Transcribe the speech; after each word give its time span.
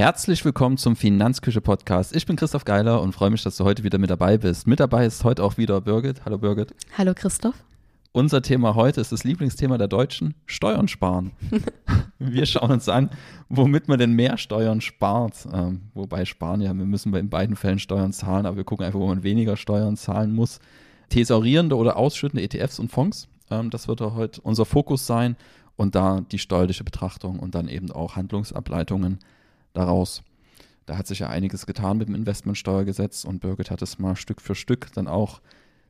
Herzlich 0.00 0.42
willkommen 0.46 0.78
zum 0.78 0.96
Finanzküche 0.96 1.60
Podcast. 1.60 2.16
Ich 2.16 2.24
bin 2.24 2.36
Christoph 2.36 2.64
Geiler 2.64 3.02
und 3.02 3.12
freue 3.12 3.28
mich, 3.28 3.42
dass 3.42 3.58
du 3.58 3.64
heute 3.64 3.84
wieder 3.84 3.98
mit 3.98 4.08
dabei 4.08 4.38
bist. 4.38 4.66
Mit 4.66 4.80
dabei 4.80 5.04
ist 5.04 5.24
heute 5.24 5.44
auch 5.44 5.58
wieder 5.58 5.78
Birgit. 5.82 6.24
Hallo 6.24 6.38
Birgit. 6.38 6.74
Hallo 6.96 7.12
Christoph. 7.14 7.54
Unser 8.12 8.40
Thema 8.40 8.74
heute 8.76 9.02
ist 9.02 9.12
das 9.12 9.24
Lieblingsthema 9.24 9.76
der 9.76 9.88
Deutschen, 9.88 10.32
Steuern 10.46 10.88
sparen. 10.88 11.32
wir 12.18 12.46
schauen 12.46 12.70
uns 12.70 12.88
an, 12.88 13.10
womit 13.50 13.88
man 13.88 13.98
denn 13.98 14.14
mehr 14.14 14.38
Steuern 14.38 14.80
spart. 14.80 15.46
Ähm, 15.52 15.82
wobei 15.92 16.24
sparen 16.24 16.62
ja, 16.62 16.72
wir 16.72 16.86
müssen 16.86 17.14
in 17.14 17.28
beiden 17.28 17.54
Fällen 17.54 17.78
Steuern 17.78 18.14
zahlen, 18.14 18.46
aber 18.46 18.56
wir 18.56 18.64
gucken 18.64 18.86
einfach, 18.86 19.00
wo 19.00 19.06
man 19.06 19.22
weniger 19.22 19.58
Steuern 19.58 19.98
zahlen 19.98 20.32
muss. 20.34 20.60
Thesaurierende 21.10 21.76
oder 21.76 21.98
ausschüttende 21.98 22.42
ETFs 22.42 22.78
und 22.78 22.90
Fonds, 22.90 23.28
ähm, 23.50 23.68
das 23.68 23.86
wird 23.86 24.00
heute 24.00 24.40
unser 24.40 24.64
Fokus 24.64 25.06
sein. 25.06 25.36
Und 25.76 25.94
da 25.94 26.22
die 26.22 26.38
steuerliche 26.38 26.84
Betrachtung 26.84 27.38
und 27.38 27.54
dann 27.54 27.68
eben 27.68 27.90
auch 27.90 28.16
Handlungsableitungen 28.16 29.18
daraus. 29.72 30.22
Da 30.86 30.96
hat 30.96 31.06
sich 31.06 31.20
ja 31.20 31.28
einiges 31.28 31.66
getan 31.66 31.98
mit 31.98 32.08
dem 32.08 32.14
Investmentsteuergesetz 32.14 33.24
und 33.24 33.40
Birgit 33.40 33.70
hat 33.70 33.82
es 33.82 33.98
mal 33.98 34.16
Stück 34.16 34.40
für 34.40 34.54
Stück 34.54 34.92
dann 34.94 35.06
auch 35.06 35.40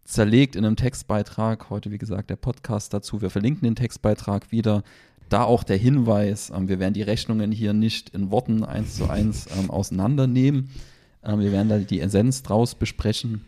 zerlegt 0.05 0.57
in 0.57 0.65
einem 0.65 0.77
Textbeitrag. 0.77 1.71
Heute, 1.71 1.91
wie 1.91 1.98
gesagt, 1.98 2.30
der 2.30 2.37
Podcast 2.37 2.93
dazu. 2.93 3.23
Wir 3.23 3.30
verlinken 3.30 3.65
den 3.65 3.77
Textbeitrag 3.77 4.51
wieder. 4.51 4.83
Da 5.29 5.45
auch 5.45 5.62
der 5.62 5.77
Hinweis, 5.77 6.51
ähm, 6.51 6.69
wir 6.69 6.80
werden 6.80 6.95
die 6.95 7.02
Rechnungen 7.02 7.52
hier 7.52 7.73
nicht 7.73 8.11
in 8.11 8.30
Worten 8.30 8.65
eins 8.65 8.97
zu 8.97 9.09
eins 9.09 9.47
ähm, 9.59 9.71
auseinandernehmen. 9.71 10.71
Ähm, 11.23 11.38
wir 11.38 11.52
werden 11.52 11.69
da 11.69 11.79
die 11.79 12.01
Essenz 12.01 12.43
draus 12.43 12.74
besprechen. 12.74 13.45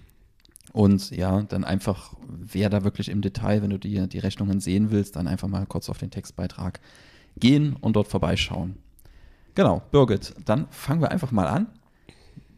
Und 0.73 1.11
ja, 1.11 1.43
dann 1.43 1.65
einfach, 1.65 2.15
wer 2.27 2.71
da 2.71 2.85
wirklich 2.85 3.09
im 3.09 3.21
Detail, 3.21 3.63
wenn 3.63 3.71
du 3.71 3.79
die, 3.79 4.09
die 4.09 4.19
Rechnungen 4.19 4.61
sehen 4.61 4.91
willst, 4.91 5.17
dann 5.17 5.29
einfach 5.29 5.49
mal 5.49 5.67
kurz 5.67 5.91
auf 5.91 5.99
den 5.99 6.11
Textbeitrag 6.11 6.81
gehen 7.37 7.77
und 7.81 7.97
dort 7.97 8.09
vorbeischauen. 8.09 8.77
Genau, 9.55 9.83
Birgit, 9.91 10.35
dann 10.45 10.67
fangen 10.71 11.01
wir 11.01 11.11
einfach 11.11 11.31
mal 11.31 11.47
an. 11.47 11.67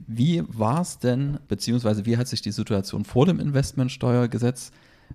Wie 0.06 0.42
war 0.48 0.82
es 0.82 0.98
denn, 0.98 1.38
beziehungsweise 1.48 2.04
wie 2.06 2.16
hat 2.16 2.28
sich 2.28 2.42
die 2.42 2.52
Situation 2.52 3.04
vor 3.04 3.26
dem 3.26 3.40
Investmentsteuergesetz 3.40 4.70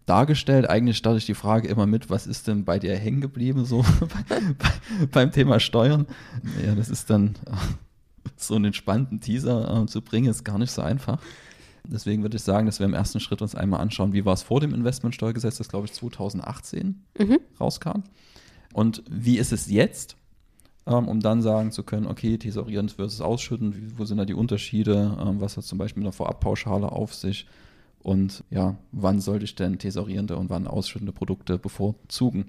dargestellt? 0.06 0.70
Eigentlich 0.70 0.98
starte 0.98 1.20
ich 1.20 1.26
die 1.26 1.36
Frage 1.36 1.68
immer 1.68 1.86
mit, 1.86 2.10
was 2.10 2.28
ist 2.28 2.48
denn 2.48 2.66
bei 2.66 2.80
dir 2.80 2.98
hängen 2.98 3.22
geblieben 3.22 3.66
so 3.66 3.86
bei, 4.00 4.40
bei, 4.58 5.06
beim 5.12 5.32
Thema 5.32 5.60
Steuern? 5.60 6.08
Ja, 6.66 6.76
das 6.76 6.90
ist 6.90 7.10
dann 7.10 7.36
so 8.36 8.56
einen 8.56 8.66
entspannten 8.66 9.22
Teaser 9.22 9.84
äh, 9.84 9.86
zu 9.86 10.02
bringen, 10.02 10.30
ist 10.30 10.44
gar 10.44 10.58
nicht 10.58 10.72
so 10.72 10.82
einfach. 10.82 11.20
Deswegen 11.86 12.22
würde 12.22 12.38
ich 12.38 12.44
sagen, 12.44 12.66
dass 12.66 12.80
wir 12.80 12.86
im 12.86 12.94
ersten 12.94 13.20
Schritt 13.20 13.42
uns 13.42 13.56
einmal 13.56 13.80
anschauen, 13.80 14.14
wie 14.14 14.26
war 14.26 14.34
es 14.34 14.44
vor 14.44 14.60
dem 14.60 14.74
Investmentsteuergesetz, 14.74 15.58
das 15.58 15.70
glaube 15.70 15.86
ich 15.86 15.94
2018 15.94 17.04
mhm. 17.18 17.40
rauskam. 17.60 18.04
Und 18.74 19.04
wie 19.10 19.38
ist 19.38 19.52
es 19.52 19.70
jetzt? 19.70 20.16
Ähm, 20.90 21.08
um 21.08 21.20
dann 21.20 21.42
sagen 21.42 21.72
zu 21.72 21.84
können, 21.84 22.08
okay, 22.08 22.38
thesaurierend 22.38 22.92
versus 22.94 23.22
ausschütten, 23.22 23.76
wie, 23.76 23.98
wo 24.00 24.06
sind 24.06 24.18
da 24.18 24.26
die 24.26 24.34
Unterschiede, 24.34 25.16
ähm, 25.22 25.40
was 25.40 25.56
hat 25.56 25.64
zum 25.64 25.78
Beispiel 25.78 26.04
eine 26.04 26.12
Vorabpauschale 26.12 26.92
auf 26.92 27.14
sich 27.14 27.46
und 28.02 28.44
ja, 28.50 28.76
wann 28.92 29.22
sollte 29.22 29.46
ich 29.46 29.56
denn 29.56 29.78
thesaurierende 29.78 30.36
und 30.36 30.50
wann 30.50 30.68
ausschüttende 30.68 31.12
Produkte 31.14 31.60
bevorzugen. 31.60 32.46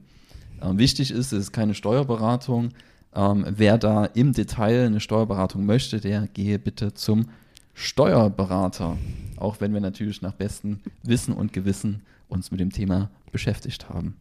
Ähm, 0.63 0.79
wichtig 0.79 1.11
ist, 1.11 1.33
es 1.33 1.41
ist 1.41 1.53
keine 1.53 1.75
Steuerberatung. 1.75 2.71
Wer 3.13 3.77
da 3.77 4.05
im 4.05 4.35
Detail 4.35 4.87
eine 4.87 5.01
Steuerberatung 5.01 5.67
möchte, 5.67 6.01
der 6.01 6.29
gehe 6.29 6.61
bitte 6.61 6.95
zum 6.95 7.27
Steuerberater. 7.75 8.97
Auch 9.37 9.61
wenn 9.61 9.75
wir 9.75 9.81
natürlich 9.81 10.23
nach 10.23 10.35
bestem 10.35 10.79
Wissen 11.03 11.35
und 11.35 11.53
Gewissen 11.53 12.03
uns 12.29 12.53
mit 12.53 12.61
dem 12.61 12.71
Thema 12.71 13.11
beschäftigt 13.33 13.89
haben. 13.89 14.15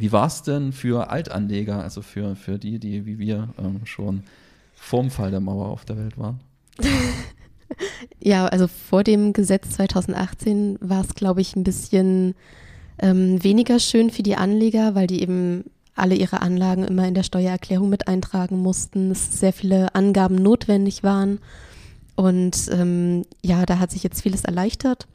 Wie 0.00 0.12
war 0.12 0.26
es 0.26 0.42
denn 0.42 0.72
für 0.72 1.10
Altanleger, 1.10 1.82
also 1.82 2.00
für, 2.00 2.34
für 2.34 2.58
die, 2.58 2.78
die 2.78 3.04
wie 3.04 3.18
wir 3.18 3.50
ähm, 3.58 3.82
schon 3.84 4.22
vorm 4.74 5.10
Fall 5.10 5.30
der 5.30 5.40
Mauer 5.40 5.68
auf 5.68 5.84
der 5.84 5.98
Welt 5.98 6.16
waren? 6.16 6.40
ja, 8.18 8.46
also 8.46 8.66
vor 8.66 9.04
dem 9.04 9.34
Gesetz 9.34 9.68
2018 9.72 10.78
war 10.80 11.02
es, 11.02 11.14
glaube 11.14 11.42
ich, 11.42 11.54
ein 11.54 11.64
bisschen 11.64 12.34
ähm, 12.98 13.44
weniger 13.44 13.78
schön 13.78 14.08
für 14.08 14.22
die 14.22 14.36
Anleger, 14.36 14.94
weil 14.94 15.06
die 15.06 15.20
eben 15.20 15.64
alle 15.94 16.14
ihre 16.14 16.40
Anlagen 16.40 16.84
immer 16.84 17.06
in 17.06 17.12
der 17.12 17.22
Steuererklärung 17.22 17.90
mit 17.90 18.08
eintragen 18.08 18.58
mussten, 18.58 19.10
es 19.10 19.38
sehr 19.38 19.52
viele 19.52 19.94
Angaben 19.94 20.36
notwendig 20.36 21.02
waren. 21.02 21.40
Und 22.16 22.70
ähm, 22.72 23.26
ja, 23.42 23.66
da 23.66 23.78
hat 23.78 23.90
sich 23.90 24.02
jetzt 24.02 24.22
vieles 24.22 24.46
erleichtert. 24.46 25.06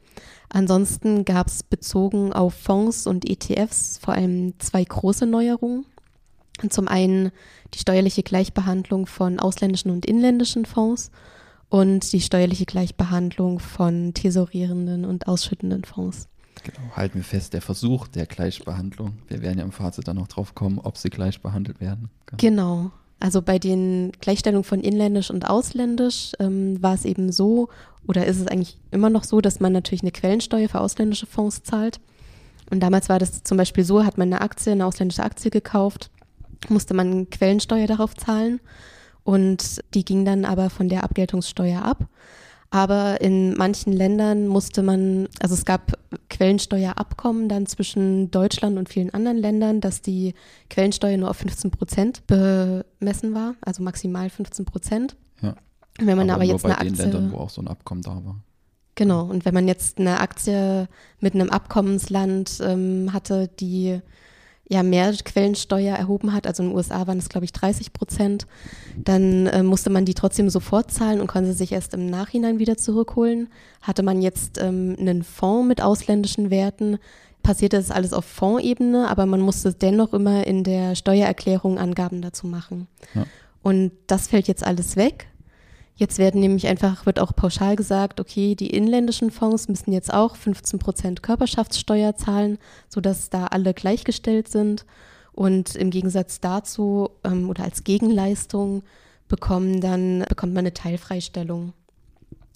Ansonsten 0.48 1.24
gab 1.24 1.48
es 1.48 1.62
bezogen 1.62 2.32
auf 2.32 2.54
Fonds 2.54 3.06
und 3.06 3.28
ETFs 3.28 3.98
vor 3.98 4.14
allem 4.14 4.58
zwei 4.58 4.84
große 4.84 5.26
Neuerungen. 5.26 5.84
Zum 6.70 6.88
einen 6.88 7.32
die 7.74 7.78
steuerliche 7.78 8.22
Gleichbehandlung 8.22 9.06
von 9.06 9.38
ausländischen 9.38 9.90
und 9.90 10.06
inländischen 10.06 10.64
Fonds 10.64 11.10
und 11.68 12.12
die 12.12 12.20
steuerliche 12.20 12.64
Gleichbehandlung 12.64 13.58
von 13.58 14.14
tesorierenden 14.14 15.04
und 15.04 15.28
ausschüttenden 15.28 15.84
Fonds. 15.84 16.28
Genau, 16.62 16.96
halten 16.96 17.16
wir 17.16 17.24
fest, 17.24 17.52
der 17.52 17.60
Versuch 17.60 18.08
der 18.08 18.26
Gleichbehandlung. 18.26 19.18
Wir 19.28 19.42
werden 19.42 19.58
ja 19.58 19.64
im 19.64 19.72
Fazit 19.72 20.08
dann 20.08 20.16
noch 20.16 20.28
drauf 20.28 20.54
kommen, 20.54 20.78
ob 20.78 20.96
sie 20.96 21.10
gleich 21.10 21.40
behandelt 21.40 21.80
werden. 21.80 22.08
Genau. 22.26 22.38
genau. 22.38 22.90
Also 23.18 23.40
bei 23.40 23.58
den 23.58 24.12
Gleichstellungen 24.20 24.64
von 24.64 24.80
inländisch 24.80 25.30
und 25.30 25.48
ausländisch 25.48 26.32
ähm, 26.38 26.82
war 26.82 26.94
es 26.94 27.04
eben 27.04 27.32
so, 27.32 27.68
oder 28.06 28.26
ist 28.26 28.40
es 28.40 28.46
eigentlich 28.46 28.78
immer 28.90 29.10
noch 29.10 29.24
so, 29.24 29.40
dass 29.40 29.58
man 29.58 29.72
natürlich 29.72 30.02
eine 30.02 30.12
Quellensteuer 30.12 30.68
für 30.68 30.80
ausländische 30.80 31.26
Fonds 31.26 31.62
zahlt. 31.62 32.00
Und 32.70 32.80
damals 32.80 33.08
war 33.08 33.18
das 33.18 33.42
zum 33.42 33.56
Beispiel 33.56 33.84
so, 33.84 34.04
hat 34.04 34.18
man 34.18 34.32
eine 34.32 34.42
Aktie, 34.42 34.72
eine 34.72 34.86
ausländische 34.86 35.22
Aktie 35.22 35.50
gekauft, 35.50 36.10
musste 36.68 36.94
man 36.94 37.30
Quellensteuer 37.30 37.86
darauf 37.86 38.14
zahlen 38.14 38.60
und 39.24 39.82
die 39.94 40.04
ging 40.04 40.24
dann 40.24 40.44
aber 40.44 40.70
von 40.70 40.88
der 40.88 41.04
Abgeltungssteuer 41.04 41.82
ab. 41.82 42.06
Aber 42.70 43.20
in 43.20 43.54
manchen 43.54 43.92
Ländern 43.92 44.48
musste 44.48 44.82
man, 44.82 45.28
also 45.40 45.54
es 45.54 45.64
gab 45.64 45.92
Quellensteuerabkommen 46.28 47.48
dann 47.48 47.66
zwischen 47.66 48.30
Deutschland 48.30 48.76
und 48.78 48.88
vielen 48.88 49.10
anderen 49.10 49.38
Ländern, 49.38 49.80
dass 49.80 50.02
die 50.02 50.34
Quellensteuer 50.68 51.16
nur 51.16 51.30
auf 51.30 51.36
15 51.36 51.70
Prozent 51.70 52.26
bemessen 52.26 53.34
war, 53.34 53.54
also 53.60 53.82
maximal 53.82 54.28
15 54.30 54.64
Prozent. 54.64 55.16
Ja. 55.42 55.54
Wenn 55.98 56.16
man 56.16 56.28
aber, 56.28 56.42
aber 56.42 56.52
jetzt 56.52 56.62
bei 56.62 56.76
eine 56.76 56.90
den 56.90 57.00
Aktie, 57.00 57.12
Ländern, 57.12 57.32
wo 57.32 57.38
auch 57.38 57.50
so 57.50 57.62
ein 57.62 57.68
Abkommen 57.68 58.02
da 58.02 58.24
war. 58.24 58.36
Genau, 58.96 59.24
und 59.24 59.44
wenn 59.44 59.54
man 59.54 59.68
jetzt 59.68 59.98
eine 59.98 60.20
Aktie 60.20 60.88
mit 61.20 61.34
einem 61.34 61.50
Abkommensland 61.50 62.60
ähm, 62.62 63.12
hatte, 63.12 63.48
die 63.60 64.00
ja 64.68 64.82
mehr 64.82 65.12
Quellensteuer 65.12 65.96
erhoben 65.96 66.32
hat, 66.32 66.46
also 66.46 66.62
in 66.62 66.70
den 66.70 66.76
USA 66.76 67.06
waren 67.06 67.18
es 67.18 67.28
glaube 67.28 67.44
ich 67.44 67.52
30 67.52 67.92
Prozent, 67.92 68.46
dann 68.96 69.46
äh, 69.46 69.62
musste 69.62 69.90
man 69.90 70.04
die 70.04 70.14
trotzdem 70.14 70.50
sofort 70.50 70.90
zahlen 70.90 71.20
und 71.20 71.28
konnte 71.28 71.52
sich 71.52 71.72
erst 71.72 71.94
im 71.94 72.06
Nachhinein 72.06 72.58
wieder 72.58 72.76
zurückholen. 72.76 73.48
Hatte 73.80 74.02
man 74.02 74.22
jetzt 74.22 74.58
ähm, 74.60 74.96
einen 74.98 75.22
Fonds 75.22 75.68
mit 75.68 75.82
ausländischen 75.82 76.50
Werten, 76.50 76.98
passierte 77.42 77.76
das 77.76 77.92
alles 77.92 78.12
auf 78.12 78.24
Fondsebene, 78.24 79.08
aber 79.08 79.24
man 79.24 79.40
musste 79.40 79.72
dennoch 79.72 80.12
immer 80.12 80.46
in 80.46 80.64
der 80.64 80.96
Steuererklärung 80.96 81.78
Angaben 81.78 82.20
dazu 82.20 82.48
machen. 82.48 82.88
Ja. 83.14 83.24
Und 83.62 83.92
das 84.08 84.26
fällt 84.26 84.48
jetzt 84.48 84.66
alles 84.66 84.96
weg. 84.96 85.28
Jetzt 85.98 86.18
werden 86.18 86.42
nämlich 86.42 86.66
einfach, 86.66 87.06
wird 87.06 87.18
auch 87.18 87.34
pauschal 87.34 87.74
gesagt, 87.74 88.20
okay, 88.20 88.54
die 88.54 88.68
inländischen 88.68 89.30
Fonds 89.30 89.66
müssen 89.66 89.92
jetzt 89.92 90.12
auch 90.12 90.36
15 90.36 90.78
Prozent 90.78 91.22
Körperschaftssteuer 91.22 92.14
zahlen, 92.16 92.58
sodass 92.90 93.30
da 93.30 93.46
alle 93.46 93.72
gleichgestellt 93.72 94.48
sind. 94.48 94.84
Und 95.32 95.74
im 95.74 95.90
Gegensatz 95.90 96.40
dazu 96.40 97.10
ähm, 97.24 97.48
oder 97.48 97.64
als 97.64 97.82
Gegenleistung 97.82 98.82
bekommen 99.28 99.80
dann, 99.80 100.24
bekommt 100.28 100.52
man 100.52 100.62
eine 100.62 100.74
Teilfreistellung, 100.74 101.72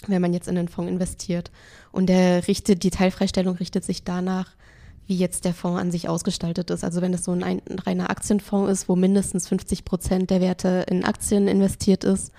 wenn 0.06 0.20
man 0.20 0.34
jetzt 0.34 0.48
in 0.48 0.54
den 0.54 0.68
Fonds 0.68 0.90
investiert. 0.90 1.50
Und 1.92 2.08
der 2.10 2.46
richtet, 2.46 2.82
die 2.82 2.90
Teilfreistellung 2.90 3.56
richtet 3.56 3.84
sich 3.84 4.04
danach, 4.04 4.50
wie 5.06 5.16
jetzt 5.16 5.46
der 5.46 5.54
Fonds 5.54 5.80
an 5.80 5.90
sich 5.90 6.10
ausgestaltet 6.10 6.70
ist. 6.70 6.84
Also 6.84 7.00
wenn 7.00 7.14
es 7.14 7.24
so 7.24 7.32
ein, 7.32 7.42
ein 7.42 7.62
reiner 7.78 8.10
Aktienfonds 8.10 8.70
ist, 8.70 8.88
wo 8.88 8.96
mindestens 8.96 9.48
50 9.48 9.86
Prozent 9.86 10.30
der 10.30 10.42
Werte 10.42 10.84
in 10.88 11.04
Aktien 11.04 11.48
investiert 11.48 12.04
ist, 12.04 12.32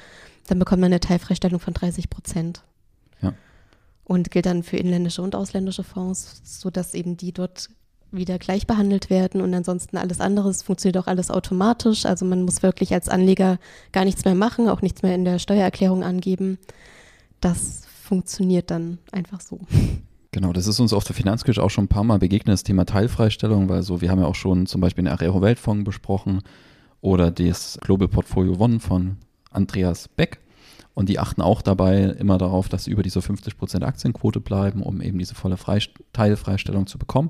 dann 0.47 0.59
bekommt 0.59 0.81
man 0.81 0.91
eine 0.91 0.99
Teilfreistellung 0.99 1.59
von 1.59 1.73
30 1.73 2.09
Prozent. 2.09 2.63
Ja. 3.21 3.33
Und 4.03 4.31
gilt 4.31 4.45
dann 4.45 4.63
für 4.63 4.77
inländische 4.77 5.21
und 5.21 5.35
ausländische 5.35 5.83
Fonds, 5.83 6.41
sodass 6.43 6.93
eben 6.93 7.17
die 7.17 7.31
dort 7.31 7.69
wieder 8.11 8.38
gleich 8.39 8.67
behandelt 8.67 9.09
werden 9.09 9.41
und 9.41 9.53
ansonsten 9.53 9.97
alles 9.97 10.19
andere, 10.19 10.49
es 10.49 10.63
funktioniert 10.63 10.97
auch 10.97 11.07
alles 11.07 11.31
automatisch. 11.31 12.05
Also 12.05 12.25
man 12.25 12.43
muss 12.43 12.61
wirklich 12.61 12.93
als 12.93 13.07
Anleger 13.07 13.57
gar 13.93 14.05
nichts 14.05 14.25
mehr 14.25 14.35
machen, 14.35 14.67
auch 14.67 14.81
nichts 14.81 15.01
mehr 15.01 15.15
in 15.15 15.25
der 15.25 15.39
Steuererklärung 15.39 16.03
angeben. 16.03 16.57
Das 17.39 17.83
funktioniert 18.03 18.69
dann 18.69 18.99
einfach 19.11 19.39
so. 19.39 19.59
Genau, 20.33 20.53
das 20.53 20.67
ist 20.67 20.79
uns 20.79 20.93
auf 20.93 21.03
der 21.03 21.15
Finanzkirche 21.15 21.61
auch 21.61 21.69
schon 21.69 21.85
ein 21.85 21.89
paar 21.89 22.03
Mal 22.03 22.19
begegnet, 22.19 22.53
das 22.53 22.63
Thema 22.63 22.85
Teilfreistellung, 22.85 23.67
weil 23.67 23.83
so, 23.83 24.01
wir 24.01 24.09
haben 24.09 24.19
ja 24.19 24.25
auch 24.25 24.35
schon 24.35 24.65
zum 24.65 24.79
Beispiel 24.79 25.03
den 25.03 25.11
Arero 25.11 25.41
Weltfonds 25.41 25.83
besprochen 25.83 26.41
oder 27.01 27.31
das 27.31 27.77
Global 27.81 28.07
Portfolio 28.07 28.55
One 28.57 28.79
von 28.79 29.17
Andreas 29.51 30.07
Beck. 30.07 30.39
Und 30.94 31.07
die 31.07 31.19
achten 31.19 31.42
auch 31.42 31.62
dabei 31.62 32.03
immer 32.03 32.38
darauf, 32.38 32.68
dass 32.68 32.83
sie 32.83 32.92
über 32.92 33.03
diese 33.03 33.19
50% 33.19 33.83
Aktienquote 33.83 34.42
bleiben, 34.42 34.83
um 34.83 35.01
eben 35.01 35.19
diese 35.19 35.36
volle 35.36 35.56
Freist 35.57 35.92
Teilfreistellung 36.12 36.86
zu 36.86 36.98
bekommen. 36.98 37.30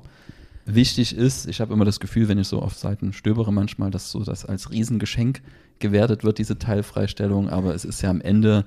Wichtig 0.64 1.16
ist, 1.16 1.46
ich 1.46 1.60
habe 1.60 1.72
immer 1.72 1.84
das 1.84 2.00
Gefühl, 2.00 2.28
wenn 2.28 2.38
ich 2.38 2.48
so 2.48 2.60
auf 2.60 2.74
Seiten 2.74 3.12
stöbere 3.12 3.52
manchmal, 3.52 3.90
dass 3.90 4.10
so 4.10 4.22
das 4.22 4.44
als 4.44 4.70
Riesengeschenk 4.70 5.42
gewertet 5.78 6.22
wird, 6.22 6.38
diese 6.38 6.58
Teilfreistellung, 6.58 7.48
aber 7.48 7.74
es 7.74 7.84
ist 7.84 8.02
ja 8.02 8.10
am 8.10 8.20
Ende 8.20 8.64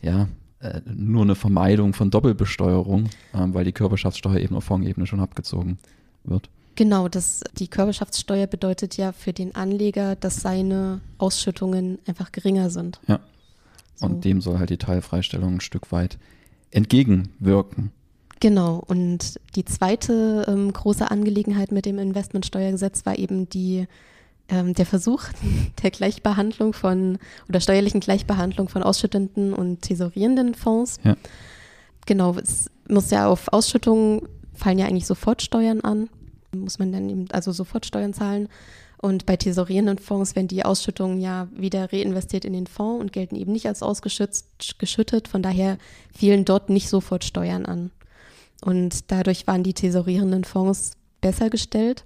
ja 0.00 0.28
äh, 0.60 0.80
nur 0.86 1.22
eine 1.22 1.34
Vermeidung 1.34 1.92
von 1.92 2.10
Doppelbesteuerung, 2.10 3.10
ähm, 3.34 3.54
weil 3.54 3.64
die 3.64 3.72
Körperschaftssteuer 3.72 4.38
eben 4.38 4.56
auf 4.56 4.64
Fondsebene 4.64 5.06
schon 5.06 5.20
abgezogen 5.20 5.78
wird. 6.24 6.48
Genau, 6.80 7.08
das, 7.08 7.42
die 7.58 7.68
Körperschaftssteuer 7.68 8.46
bedeutet 8.46 8.96
ja 8.96 9.12
für 9.12 9.34
den 9.34 9.54
Anleger, 9.54 10.16
dass 10.16 10.36
seine 10.36 11.02
Ausschüttungen 11.18 11.98
einfach 12.06 12.32
geringer 12.32 12.70
sind. 12.70 12.98
Ja. 13.06 13.20
So. 13.96 14.06
Und 14.06 14.24
dem 14.24 14.40
soll 14.40 14.58
halt 14.58 14.70
die 14.70 14.78
Teilfreistellung 14.78 15.56
ein 15.56 15.60
Stück 15.60 15.92
weit 15.92 16.16
entgegenwirken. 16.70 17.92
Genau, 18.40 18.82
und 18.86 19.38
die 19.56 19.66
zweite 19.66 20.46
ähm, 20.48 20.72
große 20.72 21.10
Angelegenheit 21.10 21.70
mit 21.70 21.84
dem 21.84 21.98
Investmentsteuergesetz 21.98 23.04
war 23.04 23.18
eben 23.18 23.46
die, 23.50 23.86
ähm, 24.48 24.72
der 24.72 24.86
Versuch 24.86 25.24
der 25.82 25.90
Gleichbehandlung 25.90 26.72
von 26.72 27.18
oder 27.50 27.60
steuerlichen 27.60 28.00
Gleichbehandlung 28.00 28.70
von 28.70 28.82
ausschüttenden 28.82 29.52
und 29.52 29.82
tesorierenden 29.82 30.54
Fonds. 30.54 30.96
Ja. 31.04 31.14
Genau, 32.06 32.36
es 32.36 32.70
muss 32.88 33.10
ja 33.10 33.28
auf 33.28 33.52
Ausschüttungen 33.52 34.22
fallen 34.54 34.78
ja 34.78 34.86
eigentlich 34.86 35.06
sofort 35.06 35.42
Steuern 35.42 35.82
an 35.82 36.08
muss 36.54 36.78
man 36.78 36.92
dann 36.92 37.08
eben 37.08 37.26
also 37.30 37.52
sofort 37.52 37.86
Steuern 37.86 38.12
zahlen. 38.12 38.48
Und 39.02 39.24
bei 39.24 39.36
tesorierenden 39.36 39.98
Fonds 39.98 40.36
werden 40.36 40.48
die 40.48 40.64
Ausschüttungen 40.64 41.20
ja 41.20 41.48
wieder 41.52 41.90
reinvestiert 41.90 42.44
in 42.44 42.52
den 42.52 42.66
Fonds 42.66 43.00
und 43.00 43.12
gelten 43.12 43.34
eben 43.34 43.52
nicht 43.52 43.66
als 43.66 43.82
ausgeschüttet. 43.82 45.28
Von 45.28 45.42
daher 45.42 45.78
fielen 46.14 46.44
dort 46.44 46.68
nicht 46.68 46.88
sofort 46.90 47.24
Steuern 47.24 47.64
an. 47.64 47.90
Und 48.62 49.10
dadurch 49.10 49.46
waren 49.46 49.62
die 49.62 49.72
tesorierenden 49.72 50.44
Fonds 50.44 50.92
besser 51.22 51.48
gestellt, 51.48 52.04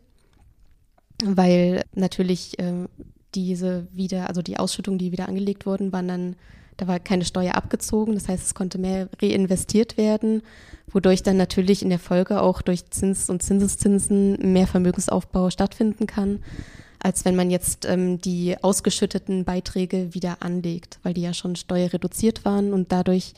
weil 1.25 1.85
natürlich 1.95 2.59
äh, 2.61 2.87
diese 3.35 3.89
wieder, 3.93 4.29
also 4.29 4.41
die 4.41 4.59
Ausschüttungen, 4.59 4.99
die 4.99 5.11
wieder 5.11 5.29
angelegt 5.29 5.67
wurden, 5.67 5.93
waren 5.93 6.09
dann 6.09 6.37
da 6.77 6.89
war 6.89 6.99
keine 6.99 7.25
Steuer 7.25 7.55
abgezogen, 7.55 8.15
das 8.15 8.29
heißt, 8.29 8.47
es 8.47 8.55
konnte 8.55 8.79
mehr 8.79 9.09
reinvestiert 9.21 9.97
werden, 9.97 10.43
wodurch 10.93 11.23
dann 11.23 11.37
natürlich 11.37 11.83
in 11.83 11.91
der 11.91 11.99
Folge 11.99 12.41
auch 12.41 12.63
durch 12.63 12.91
Zins- 12.91 13.31
und 13.31 13.43
Zinseszinsen 13.43 14.53
mehr 14.53 14.67
Vermögensaufbau 14.67 15.51
stattfinden 15.51 16.07
kann, 16.07 16.43
als 16.99 17.25
wenn 17.25 17.37
man 17.37 17.51
jetzt 17.51 17.85
ähm, 17.85 18.21
die 18.21 18.57
ausgeschütteten 18.63 19.45
Beiträge 19.45 20.15
wieder 20.15 20.39
anlegt, 20.41 20.99
weil 21.03 21.15
die 21.15 21.23
ja 21.23 21.35
schon 21.35 21.57
steuerreduziert 21.57 22.45
waren 22.45 22.73
und 22.73 22.93
dadurch 22.93 23.35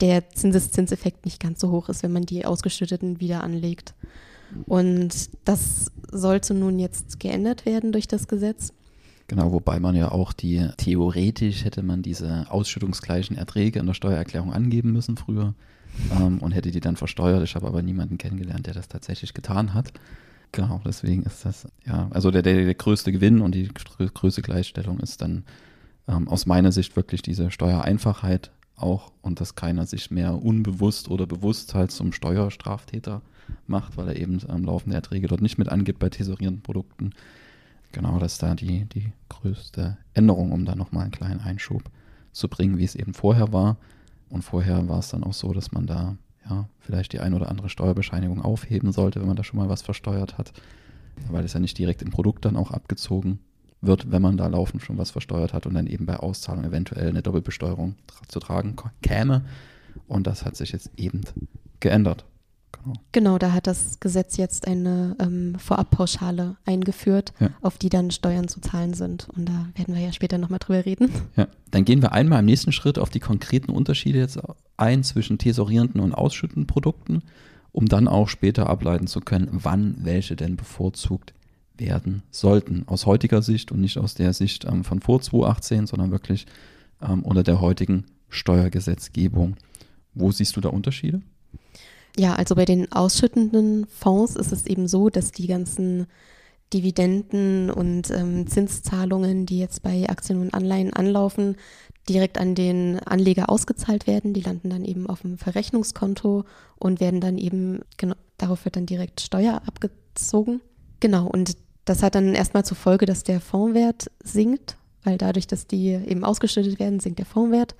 der 0.00 0.28
Zinseszinseffekt 0.30 1.24
nicht 1.24 1.40
ganz 1.40 1.60
so 1.60 1.70
hoch 1.70 1.88
ist, 1.88 2.02
wenn 2.02 2.12
man 2.12 2.26
die 2.26 2.44
ausgeschütteten 2.44 3.20
wieder 3.20 3.42
anlegt. 3.42 3.94
Und 4.66 5.30
das 5.44 5.90
sollte 6.10 6.54
nun 6.54 6.78
jetzt 6.78 7.18
geändert 7.20 7.66
werden 7.66 7.92
durch 7.92 8.06
das 8.06 8.28
Gesetz. 8.28 8.72
Genau, 9.26 9.52
wobei 9.52 9.80
man 9.80 9.94
ja 9.94 10.12
auch 10.12 10.32
die, 10.32 10.68
theoretisch 10.76 11.64
hätte 11.64 11.82
man 11.82 12.02
diese 12.02 12.46
ausschüttungsgleichen 12.50 13.36
Erträge 13.36 13.78
in 13.78 13.86
der 13.86 13.94
Steuererklärung 13.94 14.52
angeben 14.52 14.92
müssen 14.92 15.16
früher 15.16 15.54
ähm, 16.18 16.38
und 16.38 16.52
hätte 16.52 16.70
die 16.70 16.80
dann 16.80 16.96
versteuert. 16.96 17.42
Ich 17.42 17.54
habe 17.54 17.66
aber 17.66 17.80
niemanden 17.82 18.18
kennengelernt, 18.18 18.66
der 18.66 18.74
das 18.74 18.88
tatsächlich 18.88 19.32
getan 19.32 19.72
hat. 19.72 19.92
Genau, 20.52 20.80
deswegen 20.84 21.22
ist 21.22 21.44
das, 21.44 21.66
ja, 21.84 22.08
also 22.10 22.30
der, 22.30 22.42
der, 22.42 22.64
der 22.64 22.74
größte 22.74 23.12
Gewinn 23.12 23.40
und 23.40 23.54
die 23.54 23.68
größte 23.68 24.42
Gleichstellung 24.42 25.00
ist 25.00 25.22
dann 25.22 25.44
ähm, 26.06 26.28
aus 26.28 26.46
meiner 26.46 26.70
Sicht 26.70 26.94
wirklich 26.94 27.22
diese 27.22 27.50
Steuereinfachheit 27.50 28.50
auch 28.76 29.10
und 29.22 29.40
dass 29.40 29.54
keiner 29.54 29.86
sich 29.86 30.10
mehr 30.10 30.42
unbewusst 30.42 31.08
oder 31.08 31.26
bewusst 31.26 31.74
halt 31.74 31.90
zum 31.90 32.12
Steuerstraftäter 32.12 33.22
macht, 33.66 33.96
weil 33.96 34.08
er 34.08 34.16
eben 34.16 34.40
ähm, 34.48 34.64
laufende 34.64 34.96
Erträge 34.96 35.28
dort 35.28 35.40
nicht 35.40 35.58
mit 35.58 35.68
angibt 35.68 35.98
bei 35.98 36.08
tesorierenden 36.08 36.62
Produkten. 36.62 37.10
Genau, 37.94 38.18
das 38.18 38.32
ist 38.32 38.42
da 38.42 38.56
die, 38.56 38.86
die 38.86 39.12
größte 39.28 39.96
Änderung, 40.14 40.50
um 40.50 40.64
da 40.64 40.74
nochmal 40.74 41.04
einen 41.04 41.12
kleinen 41.12 41.38
Einschub 41.38 41.84
zu 42.32 42.48
bringen, 42.48 42.76
wie 42.76 42.82
es 42.82 42.96
eben 42.96 43.14
vorher 43.14 43.52
war. 43.52 43.76
Und 44.28 44.42
vorher 44.42 44.88
war 44.88 44.98
es 44.98 45.10
dann 45.10 45.22
auch 45.22 45.32
so, 45.32 45.52
dass 45.52 45.70
man 45.70 45.86
da 45.86 46.16
ja 46.50 46.68
vielleicht 46.80 47.12
die 47.12 47.20
ein 47.20 47.34
oder 47.34 47.48
andere 47.48 47.68
Steuerbescheinigung 47.68 48.42
aufheben 48.42 48.90
sollte, 48.90 49.20
wenn 49.20 49.28
man 49.28 49.36
da 49.36 49.44
schon 49.44 49.60
mal 49.60 49.68
was 49.68 49.82
versteuert 49.82 50.38
hat, 50.38 50.52
weil 51.30 51.44
es 51.44 51.52
ja 51.52 51.60
nicht 51.60 51.78
direkt 51.78 52.02
im 52.02 52.10
Produkt 52.10 52.44
dann 52.44 52.56
auch 52.56 52.72
abgezogen 52.72 53.38
wird, 53.80 54.10
wenn 54.10 54.22
man 54.22 54.36
da 54.36 54.48
laufend 54.48 54.82
schon 54.82 54.98
was 54.98 55.12
versteuert 55.12 55.52
hat 55.52 55.64
und 55.64 55.74
dann 55.74 55.86
eben 55.86 56.04
bei 56.04 56.16
Auszahlung 56.16 56.64
eventuell 56.64 57.08
eine 57.08 57.22
Doppelbesteuerung 57.22 57.94
zu 58.26 58.40
tragen 58.40 58.74
käme. 59.02 59.44
Und 60.08 60.26
das 60.26 60.44
hat 60.44 60.56
sich 60.56 60.72
jetzt 60.72 60.90
eben 60.96 61.20
geändert. 61.78 62.24
Genau. 62.82 62.96
genau, 63.12 63.38
da 63.38 63.52
hat 63.52 63.66
das 63.66 64.00
Gesetz 64.00 64.36
jetzt 64.36 64.66
eine 64.66 65.16
ähm, 65.20 65.56
Vorabpauschale 65.58 66.56
eingeführt, 66.64 67.32
ja. 67.40 67.50
auf 67.62 67.78
die 67.78 67.88
dann 67.88 68.10
Steuern 68.10 68.48
zu 68.48 68.60
zahlen 68.60 68.94
sind. 68.94 69.28
Und 69.36 69.48
da 69.48 69.68
werden 69.74 69.94
wir 69.94 70.02
ja 70.02 70.12
später 70.12 70.38
nochmal 70.38 70.58
drüber 70.58 70.84
reden. 70.84 71.10
Ja, 71.36 71.48
dann 71.70 71.84
gehen 71.84 72.02
wir 72.02 72.12
einmal 72.12 72.40
im 72.40 72.46
nächsten 72.46 72.72
Schritt 72.72 72.98
auf 72.98 73.10
die 73.10 73.20
konkreten 73.20 73.70
Unterschiede 73.70 74.18
jetzt 74.18 74.38
ein 74.76 75.02
zwischen 75.02 75.38
tesorierenden 75.38 76.00
und 76.00 76.12
ausschüttenden 76.12 76.66
Produkten, 76.66 77.22
um 77.72 77.86
dann 77.86 78.06
auch 78.08 78.28
später 78.28 78.68
ableiten 78.68 79.06
zu 79.06 79.20
können, 79.20 79.48
wann 79.50 79.96
welche 80.00 80.36
denn 80.36 80.56
bevorzugt 80.56 81.34
werden 81.76 82.22
sollten. 82.30 82.84
Aus 82.86 83.06
heutiger 83.06 83.42
Sicht 83.42 83.72
und 83.72 83.80
nicht 83.80 83.98
aus 83.98 84.14
der 84.14 84.32
Sicht 84.32 84.64
ähm, 84.64 84.84
von 84.84 85.00
vor 85.00 85.20
2018, 85.20 85.86
sondern 85.86 86.10
wirklich 86.10 86.46
ähm, 87.02 87.22
unter 87.22 87.42
der 87.42 87.60
heutigen 87.60 88.04
Steuergesetzgebung. 88.28 89.56
Wo 90.14 90.30
siehst 90.30 90.56
du 90.56 90.60
da 90.60 90.68
Unterschiede? 90.68 91.22
Ja, 92.16 92.34
also 92.34 92.54
bei 92.54 92.64
den 92.64 92.90
ausschüttenden 92.92 93.86
Fonds 93.86 94.36
ist 94.36 94.52
es 94.52 94.66
eben 94.66 94.86
so, 94.86 95.08
dass 95.08 95.32
die 95.32 95.46
ganzen 95.46 96.06
Dividenden 96.72 97.70
und 97.70 98.10
ähm, 98.10 98.46
Zinszahlungen, 98.46 99.46
die 99.46 99.58
jetzt 99.58 99.82
bei 99.82 100.08
Aktien 100.08 100.40
und 100.40 100.54
Anleihen 100.54 100.92
anlaufen, 100.92 101.56
direkt 102.08 102.38
an 102.38 102.54
den 102.54 102.98
Anleger 103.00 103.48
ausgezahlt 103.48 104.06
werden. 104.06 104.32
Die 104.34 104.40
landen 104.40 104.70
dann 104.70 104.84
eben 104.84 105.08
auf 105.08 105.22
dem 105.22 105.38
Verrechnungskonto 105.38 106.44
und 106.76 107.00
werden 107.00 107.20
dann 107.20 107.38
eben, 107.38 107.80
genau, 107.96 108.14
darauf 108.38 108.64
wird 108.64 108.76
dann 108.76 108.86
direkt 108.86 109.20
Steuer 109.20 109.62
abgezogen. 109.66 110.60
Genau, 111.00 111.26
und 111.26 111.56
das 111.84 112.02
hat 112.02 112.14
dann 112.14 112.34
erstmal 112.34 112.64
zur 112.64 112.76
Folge, 112.76 113.06
dass 113.06 113.24
der 113.24 113.40
Fondswert 113.40 114.10
sinkt, 114.22 114.76
weil 115.02 115.18
dadurch, 115.18 115.46
dass 115.46 115.66
die 115.66 115.88
eben 115.88 116.24
ausgeschüttet 116.24 116.78
werden, 116.78 117.00
sinkt 117.00 117.18
der 117.18 117.26
Fondswert. 117.26 117.74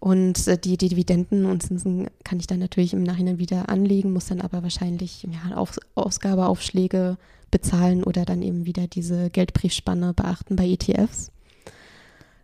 Und 0.00 0.46
äh, 0.46 0.56
die, 0.56 0.76
die, 0.76 0.88
Dividenden 0.88 1.44
und 1.44 1.62
Zinsen 1.62 2.08
kann 2.24 2.38
ich 2.38 2.46
dann 2.46 2.60
natürlich 2.60 2.92
im 2.92 3.02
Nachhinein 3.02 3.38
wieder 3.38 3.68
anlegen, 3.68 4.12
muss 4.12 4.26
dann 4.26 4.40
aber 4.40 4.62
wahrscheinlich 4.62 5.24
ja, 5.24 5.56
Auf, 5.56 5.78
Ausgabeaufschläge 5.94 7.16
bezahlen 7.50 8.04
oder 8.04 8.24
dann 8.24 8.42
eben 8.42 8.64
wieder 8.64 8.86
diese 8.86 9.30
Geldbriefspanne 9.30 10.14
beachten 10.14 10.56
bei 10.56 10.68
ETFs. 10.68 11.32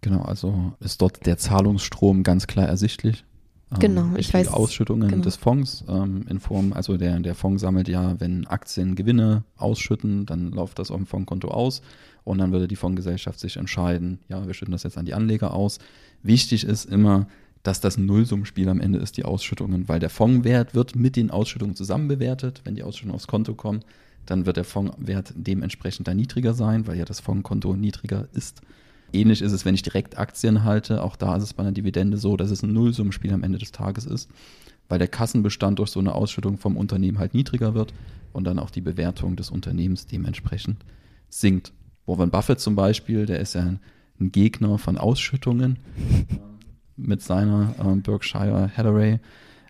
Genau, 0.00 0.22
also 0.22 0.72
ist 0.80 1.00
dort 1.00 1.24
der 1.26 1.38
Zahlungsstrom 1.38 2.24
ganz 2.24 2.46
klar 2.46 2.66
ersichtlich. 2.66 3.24
Ähm, 3.72 3.78
genau, 3.78 4.16
ich 4.16 4.34
weiß. 4.34 4.48
Die 4.48 4.52
Ausschüttungen 4.52 5.08
genau. 5.08 5.22
des 5.22 5.36
Fonds 5.36 5.84
ähm, 5.88 6.26
in 6.28 6.40
Form, 6.40 6.72
also 6.72 6.96
der, 6.96 7.18
der 7.20 7.34
Fonds 7.34 7.62
sammelt 7.62 7.88
ja, 7.88 8.18
wenn 8.20 8.46
Aktien 8.46 8.96
Gewinne 8.96 9.44
ausschütten, 9.56 10.26
dann 10.26 10.50
läuft 10.50 10.78
das 10.78 10.90
auf 10.90 10.96
dem 10.96 11.06
Fondskonto 11.06 11.48
aus 11.48 11.82
und 12.24 12.38
dann 12.38 12.52
würde 12.52 12.68
die 12.68 12.76
Fondsgesellschaft 12.76 13.38
sich 13.38 13.56
entscheiden, 13.56 14.18
ja, 14.28 14.46
wir 14.46 14.54
schütten 14.54 14.72
das 14.72 14.82
jetzt 14.82 14.98
an 14.98 15.04
die 15.06 15.14
Anleger 15.14 15.54
aus. 15.54 15.78
Wichtig 16.22 16.64
ist 16.64 16.86
immer, 16.86 17.26
dass 17.64 17.80
das 17.80 17.96
ein 17.96 18.06
Nullsummenspiel 18.06 18.68
am 18.68 18.78
Ende 18.78 19.00
ist, 19.00 19.16
die 19.16 19.24
Ausschüttungen, 19.24 19.88
weil 19.88 19.98
der 19.98 20.10
Fondswert 20.10 20.74
wird 20.74 20.94
mit 20.94 21.16
den 21.16 21.30
Ausschüttungen 21.30 21.74
zusammen 21.74 22.08
bewertet. 22.08 22.60
Wenn 22.64 22.76
die 22.76 22.82
Ausschüttungen 22.82 23.14
aufs 23.14 23.26
Konto 23.26 23.54
kommen, 23.54 23.80
dann 24.26 24.46
wird 24.46 24.58
der 24.58 24.64
Fondswert 24.64 25.32
dementsprechend 25.34 26.06
dann 26.06 26.18
niedriger 26.18 26.52
sein, 26.52 26.86
weil 26.86 26.98
ja 26.98 27.06
das 27.06 27.20
Fondskonto 27.20 27.74
niedriger 27.74 28.28
ist. 28.34 28.60
Ähnlich 29.14 29.40
ist 29.40 29.52
es, 29.52 29.64
wenn 29.64 29.74
ich 29.74 29.82
direkt 29.82 30.18
Aktien 30.18 30.62
halte. 30.62 31.02
Auch 31.02 31.16
da 31.16 31.36
ist 31.36 31.42
es 31.42 31.54
bei 31.54 31.62
einer 31.62 31.72
Dividende 31.72 32.18
so, 32.18 32.36
dass 32.36 32.50
es 32.50 32.62
ein 32.62 32.72
Nullsummenspiel 32.74 33.32
am 33.32 33.42
Ende 33.42 33.58
des 33.58 33.72
Tages 33.72 34.04
ist, 34.04 34.28
weil 34.90 34.98
der 34.98 35.08
Kassenbestand 35.08 35.78
durch 35.78 35.88
so 35.88 36.00
eine 36.00 36.14
Ausschüttung 36.14 36.58
vom 36.58 36.76
Unternehmen 36.76 37.18
halt 37.18 37.32
niedriger 37.32 37.74
wird 37.74 37.94
und 38.34 38.44
dann 38.44 38.58
auch 38.58 38.70
die 38.70 38.82
Bewertung 38.82 39.36
des 39.36 39.48
Unternehmens 39.48 40.06
dementsprechend 40.06 40.84
sinkt. 41.30 41.72
Warren 42.04 42.30
Buffett 42.30 42.60
zum 42.60 42.76
Beispiel, 42.76 43.24
der 43.24 43.40
ist 43.40 43.54
ja 43.54 43.62
ein 43.62 43.80
Gegner 44.32 44.76
von 44.76 44.98
Ausschüttungen 44.98 45.78
mit 46.96 47.22
seiner 47.22 47.74
äh, 47.78 47.96
Berkshire 47.96 48.70
Hathaway. 48.76 49.20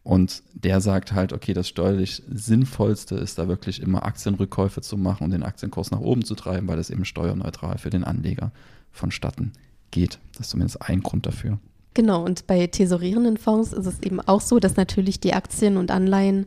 Und 0.02 0.42
der 0.52 0.82
sagt 0.82 1.12
halt, 1.12 1.32
okay, 1.32 1.54
das 1.54 1.66
steuerlich 1.66 2.22
Sinnvollste 2.28 3.14
ist 3.14 3.38
da 3.38 3.48
wirklich 3.48 3.80
immer 3.80 4.04
Aktienrückkäufe 4.04 4.82
zu 4.82 4.98
machen 4.98 5.24
und 5.24 5.30
den 5.30 5.42
Aktienkurs 5.42 5.90
nach 5.90 6.00
oben 6.00 6.24
zu 6.24 6.34
treiben, 6.34 6.68
weil 6.68 6.78
es 6.78 6.90
eben 6.90 7.06
steuerneutral 7.06 7.78
für 7.78 7.88
den 7.88 8.04
Anleger 8.04 8.52
vonstatten 8.92 9.52
geht. 9.90 10.18
Das 10.32 10.46
ist 10.46 10.50
zumindest 10.50 10.82
ein 10.82 11.02
Grund 11.02 11.24
dafür. 11.24 11.58
Genau, 11.94 12.22
und 12.22 12.46
bei 12.46 12.66
tesorierenden 12.66 13.38
Fonds 13.38 13.72
ist 13.72 13.86
es 13.86 14.02
eben 14.02 14.20
auch 14.20 14.40
so, 14.40 14.58
dass 14.58 14.76
natürlich 14.76 15.20
die 15.20 15.32
Aktien 15.32 15.78
und 15.78 15.90
Anleihen 15.90 16.46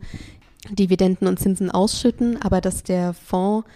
Dividenden 0.70 1.26
und 1.26 1.38
Zinsen 1.38 1.70
ausschütten, 1.70 2.40
aber 2.42 2.60
dass 2.60 2.82
der 2.82 3.14
Fonds 3.14 3.66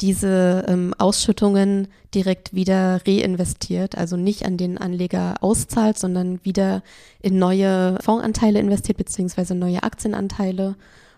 diese 0.00 0.64
ähm, 0.68 0.94
Ausschüttungen 0.96 1.88
direkt 2.14 2.54
wieder 2.54 3.00
reinvestiert, 3.06 3.98
also 3.98 4.16
nicht 4.16 4.44
an 4.44 4.56
den 4.56 4.78
Anleger 4.78 5.36
auszahlt, 5.40 5.98
sondern 5.98 6.44
wieder 6.44 6.82
in 7.20 7.38
neue 7.38 7.98
Fondsanteile 8.00 8.60
investiert, 8.60 8.98
beziehungsweise 8.98 9.54
neue 9.54 9.82
Aktienanteile. 9.82 10.76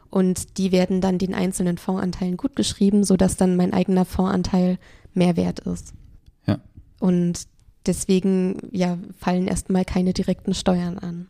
Und 0.09 0.59
die 0.59 0.73
werden 0.73 1.01
dann 1.01 1.19
den 1.19 1.35
einzelnen 1.35 1.79
Fondsanteilen 1.79 2.37
gut 2.37 2.57
geschrieben, 2.57 3.05
sodass 3.05 3.37
dann 3.37 3.57
mein 3.57 3.73
eigener 3.73 4.05
Fondsanteil 4.05 4.79
mehr 5.15 5.37
wert 5.37 5.61
ist. 5.61 5.93
Ja. 6.47 6.59
Und 6.99 7.47
deswegen 7.87 8.71
ja, 8.73 8.99
fallen 9.19 9.47
erstmal 9.47 9.85
keine 9.85 10.13
direkten 10.13 10.55
Steuern 10.55 10.99
an. 10.99 11.29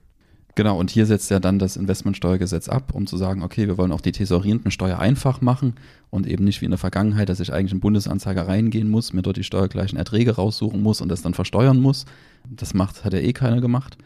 Genau, 0.56 0.78
und 0.78 0.90
hier 0.90 1.06
setzt 1.06 1.30
ja 1.30 1.38
dann 1.38 1.58
das 1.58 1.76
Investmentsteuergesetz 1.76 2.68
ab, 2.68 2.92
um 2.92 3.06
zu 3.06 3.16
sagen, 3.16 3.42
okay, 3.42 3.68
wir 3.68 3.78
wollen 3.78 3.92
auch 3.92 4.00
die 4.00 4.12
Tesorierendensteuer 4.12 4.98
einfach 4.98 5.40
machen 5.40 5.74
und 6.10 6.26
eben 6.26 6.44
nicht 6.44 6.60
wie 6.60 6.64
in 6.64 6.72
der 6.72 6.78
Vergangenheit, 6.78 7.28
dass 7.28 7.40
ich 7.40 7.52
eigentlich 7.52 7.72
in 7.72 7.80
Bundesanzeiger 7.80 8.48
reingehen 8.48 8.90
muss, 8.90 9.12
mir 9.12 9.22
dort 9.22 9.36
die 9.36 9.44
steuergleichen 9.44 9.96
Erträge 9.96 10.36
raussuchen 10.36 10.82
muss 10.82 11.00
und 11.00 11.08
das 11.08 11.22
dann 11.22 11.34
versteuern 11.34 11.80
muss. 11.80 12.04
Das 12.48 12.74
macht, 12.74 13.04
hat 13.04 13.12
ja 13.12 13.20
eh 13.20 13.32
keiner 13.32 13.60
gemacht 13.60 13.96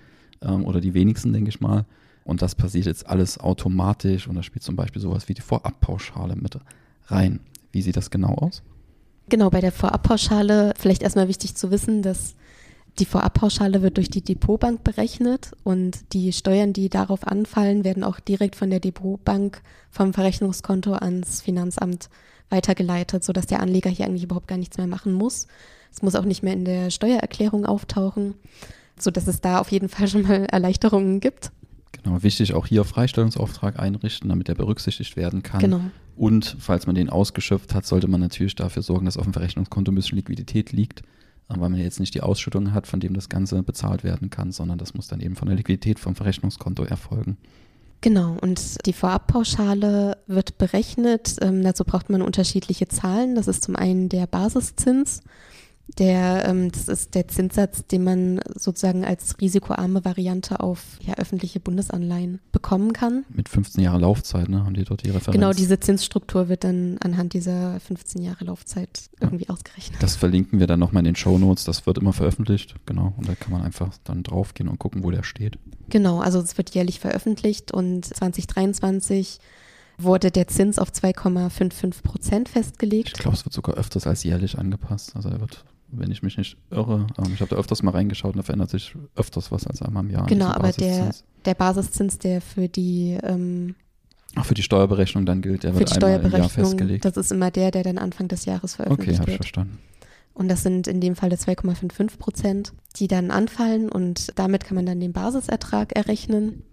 ähm, 0.42 0.64
oder 0.64 0.80
die 0.80 0.94
wenigsten, 0.94 1.32
denke 1.32 1.48
ich 1.48 1.60
mal. 1.60 1.86
Und 2.24 2.42
das 2.42 2.54
passiert 2.54 2.86
jetzt 2.86 3.06
alles 3.08 3.38
automatisch 3.38 4.28
und 4.28 4.34
da 4.34 4.42
spielt 4.42 4.62
zum 4.62 4.76
Beispiel 4.76 5.00
sowas 5.00 5.28
wie 5.28 5.34
die 5.34 5.42
Vorabpauschale 5.42 6.36
mit 6.36 6.58
rein. 7.06 7.40
Wie 7.72 7.82
sieht 7.82 7.96
das 7.96 8.10
genau 8.10 8.34
aus? 8.34 8.62
Genau, 9.28 9.50
bei 9.50 9.60
der 9.60 9.72
Vorabpauschale 9.72 10.74
vielleicht 10.78 11.02
erstmal 11.02 11.28
wichtig 11.28 11.54
zu 11.54 11.70
wissen, 11.70 12.02
dass 12.02 12.34
die 12.98 13.06
Vorabpauschale 13.06 13.82
wird 13.82 13.96
durch 13.96 14.08
die 14.08 14.22
Depotbank 14.22 14.84
berechnet 14.84 15.50
und 15.64 16.12
die 16.12 16.32
Steuern, 16.32 16.72
die 16.72 16.88
darauf 16.88 17.26
anfallen, 17.26 17.84
werden 17.84 18.04
auch 18.04 18.20
direkt 18.20 18.54
von 18.54 18.70
der 18.70 18.80
Depotbank 18.80 19.62
vom 19.90 20.12
Verrechnungskonto 20.12 20.92
ans 20.92 21.40
Finanzamt 21.40 22.08
weitergeleitet, 22.50 23.24
sodass 23.24 23.46
der 23.46 23.60
Anleger 23.60 23.90
hier 23.90 24.06
eigentlich 24.06 24.22
überhaupt 24.22 24.48
gar 24.48 24.58
nichts 24.58 24.78
mehr 24.78 24.86
machen 24.86 25.12
muss. 25.12 25.48
Es 25.92 26.02
muss 26.02 26.14
auch 26.14 26.24
nicht 26.24 26.42
mehr 26.42 26.52
in 26.52 26.64
der 26.64 26.90
Steuererklärung 26.90 27.66
auftauchen, 27.66 28.34
sodass 28.98 29.26
es 29.26 29.40
da 29.40 29.58
auf 29.58 29.72
jeden 29.72 29.88
Fall 29.88 30.06
schon 30.06 30.22
mal 30.22 30.44
Erleichterungen 30.46 31.20
gibt. 31.20 31.50
Genau, 31.92 32.22
wichtig 32.22 32.54
auch 32.54 32.66
hier 32.66 32.84
Freistellungsauftrag 32.84 33.78
einrichten, 33.78 34.28
damit 34.28 34.48
er 34.48 34.54
berücksichtigt 34.54 35.16
werden 35.16 35.42
kann. 35.42 35.60
Genau. 35.60 35.80
Und 36.16 36.56
falls 36.60 36.86
man 36.86 36.94
den 36.94 37.10
ausgeschöpft 37.10 37.74
hat, 37.74 37.86
sollte 37.86 38.06
man 38.06 38.20
natürlich 38.20 38.54
dafür 38.54 38.82
sorgen, 38.82 39.06
dass 39.06 39.16
auf 39.16 39.24
dem 39.24 39.32
Verrechnungskonto 39.32 39.90
ein 39.90 39.94
bisschen 39.96 40.16
Liquidität 40.16 40.70
liegt, 40.72 41.02
weil 41.48 41.70
man 41.70 41.80
jetzt 41.80 42.00
nicht 42.00 42.14
die 42.14 42.22
Ausschüttung 42.22 42.72
hat, 42.72 42.86
von 42.86 43.00
dem 43.00 43.14
das 43.14 43.28
Ganze 43.28 43.62
bezahlt 43.62 44.04
werden 44.04 44.30
kann, 44.30 44.52
sondern 44.52 44.78
das 44.78 44.94
muss 44.94 45.08
dann 45.08 45.20
eben 45.20 45.36
von 45.36 45.48
der 45.48 45.56
Liquidität 45.56 45.98
vom 45.98 46.14
Verrechnungskonto 46.14 46.84
erfolgen. 46.84 47.36
Genau, 48.00 48.36
und 48.42 48.84
die 48.84 48.92
Vorabpauschale 48.92 50.18
wird 50.26 50.58
berechnet. 50.58 51.36
Ähm, 51.40 51.62
dazu 51.62 51.84
braucht 51.84 52.10
man 52.10 52.20
unterschiedliche 52.20 52.86
Zahlen. 52.86 53.34
Das 53.34 53.48
ist 53.48 53.62
zum 53.62 53.76
einen 53.76 54.10
der 54.10 54.26
Basiszins 54.26 55.22
der, 55.98 56.46
ähm, 56.48 56.72
das 56.72 56.88
ist 56.88 57.14
der 57.14 57.28
Zinssatz, 57.28 57.86
den 57.86 58.04
man 58.04 58.40
sozusagen 58.54 59.04
als 59.04 59.40
risikoarme 59.40 60.04
Variante 60.04 60.60
auf 60.60 60.80
ja, 61.00 61.14
öffentliche 61.14 61.60
Bundesanleihen 61.60 62.40
bekommen 62.52 62.92
kann. 62.92 63.24
Mit 63.28 63.48
15 63.48 63.84
Jahre 63.84 63.98
Laufzeit, 63.98 64.48
ne, 64.48 64.64
haben 64.64 64.74
die 64.74 64.84
dort 64.84 65.04
die 65.04 65.10
Referenz. 65.10 65.34
Genau, 65.34 65.52
diese 65.52 65.78
Zinsstruktur 65.78 66.48
wird 66.48 66.64
dann 66.64 66.98
anhand 66.98 67.34
dieser 67.34 67.78
15 67.80 68.22
Jahre 68.22 68.44
Laufzeit 68.44 69.10
irgendwie 69.20 69.44
ja. 69.44 69.50
ausgerechnet. 69.50 70.02
Das 70.02 70.16
verlinken 70.16 70.58
wir 70.58 70.66
dann 70.66 70.80
nochmal 70.80 71.02
in 71.02 71.06
den 71.06 71.16
Show 71.16 71.38
Notes. 71.38 71.64
Das 71.64 71.86
wird 71.86 71.98
immer 71.98 72.12
veröffentlicht, 72.12 72.74
genau. 72.86 73.12
Und 73.16 73.28
da 73.28 73.34
kann 73.34 73.52
man 73.52 73.62
einfach 73.62 73.92
dann 74.04 74.22
draufgehen 74.22 74.68
und 74.68 74.78
gucken, 74.78 75.04
wo 75.04 75.10
der 75.10 75.22
steht. 75.22 75.58
Genau, 75.90 76.20
also 76.20 76.40
es 76.40 76.56
wird 76.56 76.74
jährlich 76.74 76.98
veröffentlicht 76.98 77.72
und 77.72 78.06
2023 78.06 79.38
wurde 79.98 80.30
der 80.30 80.48
Zins 80.48 80.78
auf 80.78 80.90
2,55 80.90 82.02
Prozent 82.02 82.48
festgelegt. 82.48 83.12
Ich 83.14 83.20
glaube, 83.20 83.36
es 83.36 83.44
wird 83.44 83.52
sogar 83.52 83.76
öfters 83.76 84.06
als 84.06 84.24
jährlich 84.24 84.58
angepasst. 84.58 85.14
Also 85.14 85.28
er 85.28 85.40
wird 85.40 85.64
wenn 85.96 86.10
ich 86.10 86.22
mich 86.22 86.36
nicht 86.36 86.56
irre. 86.70 87.06
Ähm, 87.18 87.32
ich 87.34 87.40
habe 87.40 87.50
da 87.50 87.56
öfters 87.56 87.82
mal 87.82 87.92
reingeschaut 87.92 88.34
und 88.34 88.38
da 88.38 88.42
verändert 88.42 88.70
sich 88.70 88.94
öfters 89.14 89.50
was 89.52 89.66
als 89.66 89.82
einmal 89.82 90.04
im 90.04 90.10
Jahr. 90.10 90.26
Genau, 90.26 90.46
aber 90.46 90.72
der, 90.72 91.14
der 91.44 91.54
Basiszins, 91.54 92.18
der 92.18 92.40
für 92.40 92.68
die 92.68 93.18
ähm, 93.22 93.74
Ach, 94.36 94.44
für 94.44 94.54
die 94.54 94.62
Steuerberechnung 94.62 95.26
dann 95.26 95.42
gilt, 95.42 95.62
der 95.62 95.78
wird 95.78 96.02
einmal 96.02 96.24
im 96.24 96.32
Jahr 96.32 96.48
festgelegt. 96.48 97.04
Das 97.04 97.16
ist 97.16 97.30
immer 97.30 97.50
der, 97.50 97.70
der 97.70 97.84
dann 97.84 97.98
Anfang 97.98 98.28
des 98.28 98.44
Jahres 98.44 98.74
veröffentlicht 98.74 99.08
okay, 99.08 99.18
wird. 99.18 99.20
Okay, 99.20 99.20
habe 99.20 99.30
ich 99.30 99.36
verstanden. 99.36 99.78
Und 100.34 100.48
das 100.48 100.64
sind 100.64 100.88
in 100.88 101.00
dem 101.00 101.14
Fall 101.14 101.30
2,55 101.30 102.18
Prozent, 102.18 102.72
die 102.96 103.06
dann 103.06 103.30
anfallen 103.30 103.88
und 103.88 104.36
damit 104.36 104.64
kann 104.64 104.74
man 104.74 104.84
dann 104.84 104.98
den 104.98 105.12
Basisertrag 105.12 105.94
errechnen. 105.94 106.64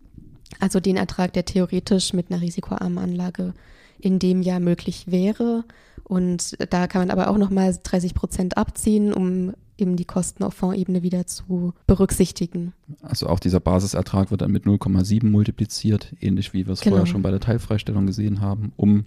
Also 0.60 0.80
den 0.80 0.98
Ertrag, 0.98 1.34
der 1.34 1.46
theoretisch 1.46 2.13
mit 2.13 2.32
einer 2.32 2.42
risikoarmen 2.42 2.98
Anlage 2.98 3.54
in 4.01 4.20
dem 4.20 4.41
Jahr 4.41 4.60
möglich 4.60 5.05
wäre. 5.08 5.63
Und 6.03 6.58
da 6.72 6.88
kann 6.88 7.01
man 7.01 7.12
aber 7.12 7.29
auch 7.29 7.38
nochmal 7.38 7.77
30 7.81 8.13
Prozent 8.13 8.58
abziehen, 8.58 9.13
um 9.13 9.53
eben 9.77 9.96
die 9.96 10.05
Kosten 10.05 10.43
auf 10.43 10.53
Fondsebene 10.53 11.01
wieder 11.03 11.25
zu 11.25 11.74
berücksichtigen. 11.88 12.74
Also 13.01 13.27
auch 13.27 13.39
dieser 13.39 13.60
Basisertrag 13.60 14.29
wird 14.29 14.41
dann 14.41 14.51
mit 14.51 14.65
0,7 14.65 15.25
multipliziert, 15.25 16.13
ähnlich 16.22 16.53
wie 16.53 16.67
wir 16.67 16.74
es 16.74 16.81
genau. 16.81 16.98
vorher 16.98 17.12
schon 17.12 17.22
bei 17.24 17.31
der 17.31 17.39
Teilfreistellung 17.39 18.05
gesehen 18.05 18.41
haben, 18.41 18.74
um, 18.77 19.05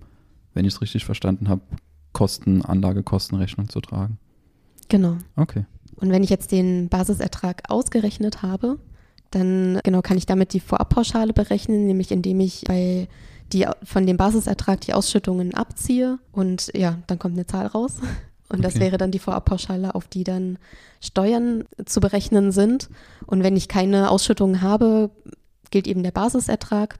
wenn 0.52 0.64
ich 0.64 0.74
es 0.74 0.80
richtig 0.80 1.04
verstanden 1.04 1.48
habe, 1.48 1.62
Kosten, 2.12 2.62
Anlagekostenrechnung 2.62 3.68
zu 3.68 3.80
tragen. 3.80 4.18
Genau. 4.88 5.16
Okay. 5.36 5.64
Und 5.96 6.10
wenn 6.10 6.24
ich 6.24 6.30
jetzt 6.30 6.52
den 6.52 6.88
Basisertrag 6.88 7.62
ausgerechnet 7.68 8.42
habe, 8.42 8.78
dann 9.30 9.80
genau 9.84 10.02
kann 10.02 10.16
ich 10.16 10.26
damit 10.26 10.52
die 10.52 10.60
Vorabpauschale 10.60 11.32
berechnen, 11.32 11.86
nämlich 11.86 12.10
indem 12.10 12.40
ich 12.40 12.64
bei 12.66 13.08
die 13.52 13.66
von 13.82 14.06
dem 14.06 14.16
Basisertrag 14.16 14.80
die 14.80 14.94
Ausschüttungen 14.94 15.54
abziehe 15.54 16.18
und 16.32 16.70
ja, 16.74 16.98
dann 17.06 17.18
kommt 17.18 17.34
eine 17.34 17.46
Zahl 17.46 17.66
raus. 17.66 17.96
Und 18.50 18.58
okay. 18.58 18.68
das 18.68 18.78
wäre 18.78 18.98
dann 18.98 19.10
die 19.10 19.18
Vorabpauschale, 19.18 19.94
auf 19.94 20.06
die 20.06 20.22
dann 20.22 20.58
Steuern 21.00 21.64
zu 21.86 22.00
berechnen 22.00 22.52
sind. 22.52 22.90
Und 23.26 23.42
wenn 23.42 23.56
ich 23.56 23.68
keine 23.68 24.10
Ausschüttungen 24.10 24.60
habe, 24.60 25.10
gilt 25.70 25.86
eben 25.86 26.02
der 26.02 26.10
Basisertrag. 26.10 26.98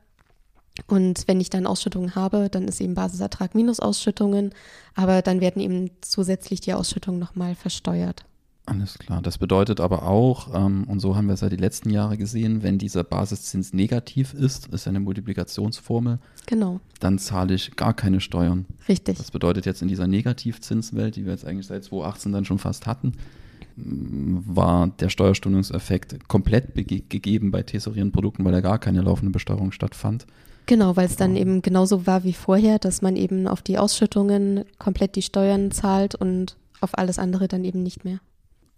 Und 0.89 1.29
wenn 1.29 1.41
ich 1.41 1.51
dann 1.51 1.67
Ausschüttungen 1.67 2.15
habe, 2.15 2.49
dann 2.49 2.67
ist 2.67 2.81
eben 2.81 2.95
Basisertrag 2.95 3.55
minus 3.55 3.79
Ausschüttungen, 3.79 4.53
aber 4.95 5.23
dann 5.23 5.41
werden 5.41 5.63
eben 5.63 5.91
zusätzlich 6.01 6.61
die 6.61 6.75
Ausschüttungen 6.75 7.21
nochmal 7.21 7.55
versteuert. 7.55 8.25
Alles 8.67 8.99
klar. 8.99 9.21
Das 9.21 9.37
bedeutet 9.37 9.79
aber 9.81 10.05
auch, 10.05 10.55
ähm, 10.55 10.85
und 10.89 11.01
so 11.01 11.17
haben 11.17 11.27
wir 11.27 11.35
es 11.35 11.43
ja 11.43 11.51
die 11.51 11.57
letzten 11.57 11.91
Jahre 11.91 12.17
gesehen, 12.17 12.63
wenn 12.63 12.79
dieser 12.79 13.05
Basiszins 13.05 13.75
negativ 13.75 14.33
ist, 14.33 14.69
ist 14.69 14.89
eine 14.89 15.01
Multiplikationsformel, 15.01 16.19
genau. 16.47 16.81
dann 16.99 17.19
zahle 17.19 17.55
ich 17.55 17.77
gar 17.77 17.93
keine 17.93 18.21
Steuern. 18.21 18.65
Richtig. 18.89 19.19
Das 19.19 19.31
bedeutet 19.31 19.67
jetzt 19.67 19.83
in 19.83 19.89
dieser 19.89 20.07
Negativzinswelt, 20.07 21.17
die 21.17 21.27
wir 21.27 21.33
jetzt 21.33 21.45
eigentlich 21.45 21.67
seit 21.67 21.85
2018 21.85 22.33
dann 22.33 22.45
schon 22.47 22.59
fast 22.59 22.87
hatten, 22.87 23.13
war 23.77 24.87
der 24.87 25.11
Steuerstundungseffekt 25.11 26.27
komplett 26.29 26.75
gegeben 26.75 27.51
bei 27.51 27.63
tesorierenden 27.63 28.13
Produkten, 28.13 28.45
weil 28.45 28.53
da 28.53 28.61
gar 28.61 28.79
keine 28.79 29.03
laufende 29.03 29.33
Besteuerung 29.33 29.73
stattfand. 29.73 30.27
Genau, 30.67 30.97
weil 30.97 31.07
es 31.07 31.17
dann 31.17 31.37
eben 31.37 31.61
genauso 31.61 32.07
war 32.07 32.25
wie 32.25 32.33
vorher, 32.33 32.79
dass 32.79 33.03
man 33.03 33.17
eben 33.17 33.47
auf 33.47 33.61
die 33.61 33.77
Ausschüttungen 33.77 34.65
komplett 34.79 35.17
die 35.17 35.23
Steuern 35.23 35.71
zahlt 35.71 36.15
und 36.15 36.57
auf 36.81 36.97
alles 36.97 37.19
andere 37.19 37.49
dann 37.49 37.65
eben 37.65 37.83
nicht 37.83 38.07
mehr 38.07 38.21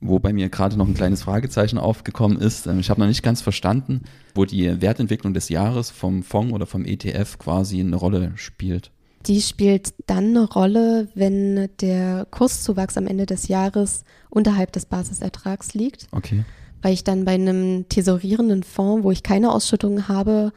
wo 0.00 0.18
bei 0.18 0.32
mir 0.32 0.48
gerade 0.48 0.76
noch 0.76 0.86
ein 0.86 0.94
kleines 0.94 1.22
Fragezeichen 1.22 1.78
aufgekommen 1.78 2.38
ist. 2.38 2.66
Ähm, 2.66 2.78
ich 2.78 2.90
habe 2.90 3.00
noch 3.00 3.08
nicht 3.08 3.22
ganz 3.22 3.40
verstanden, 3.40 4.02
wo 4.34 4.44
die 4.44 4.80
Wertentwicklung 4.80 5.34
des 5.34 5.48
Jahres 5.48 5.90
vom 5.90 6.22
Fonds 6.22 6.52
oder 6.52 6.66
vom 6.66 6.84
ETF 6.84 7.38
quasi 7.38 7.80
eine 7.80 7.96
Rolle 7.96 8.32
spielt. 8.36 8.90
Die 9.26 9.42
spielt 9.42 9.94
dann 10.06 10.36
eine 10.36 10.44
Rolle, 10.44 11.08
wenn 11.14 11.68
der 11.80 12.26
Kurszuwachs 12.30 12.96
am 12.96 13.08
Ende 13.08 13.26
des 13.26 13.48
Jahres 13.48 14.04
unterhalb 14.30 14.72
des 14.72 14.86
Basisertrags 14.86 15.74
liegt. 15.74 16.06
Okay. 16.12 16.44
Weil 16.82 16.92
ich 16.92 17.02
dann 17.02 17.24
bei 17.24 17.34
einem 17.34 17.88
tesorierenden 17.88 18.62
Fonds, 18.62 19.02
wo 19.02 19.10
ich 19.10 19.24
keine 19.24 19.50
Ausschüttungen 19.50 20.06
habe, 20.06 20.52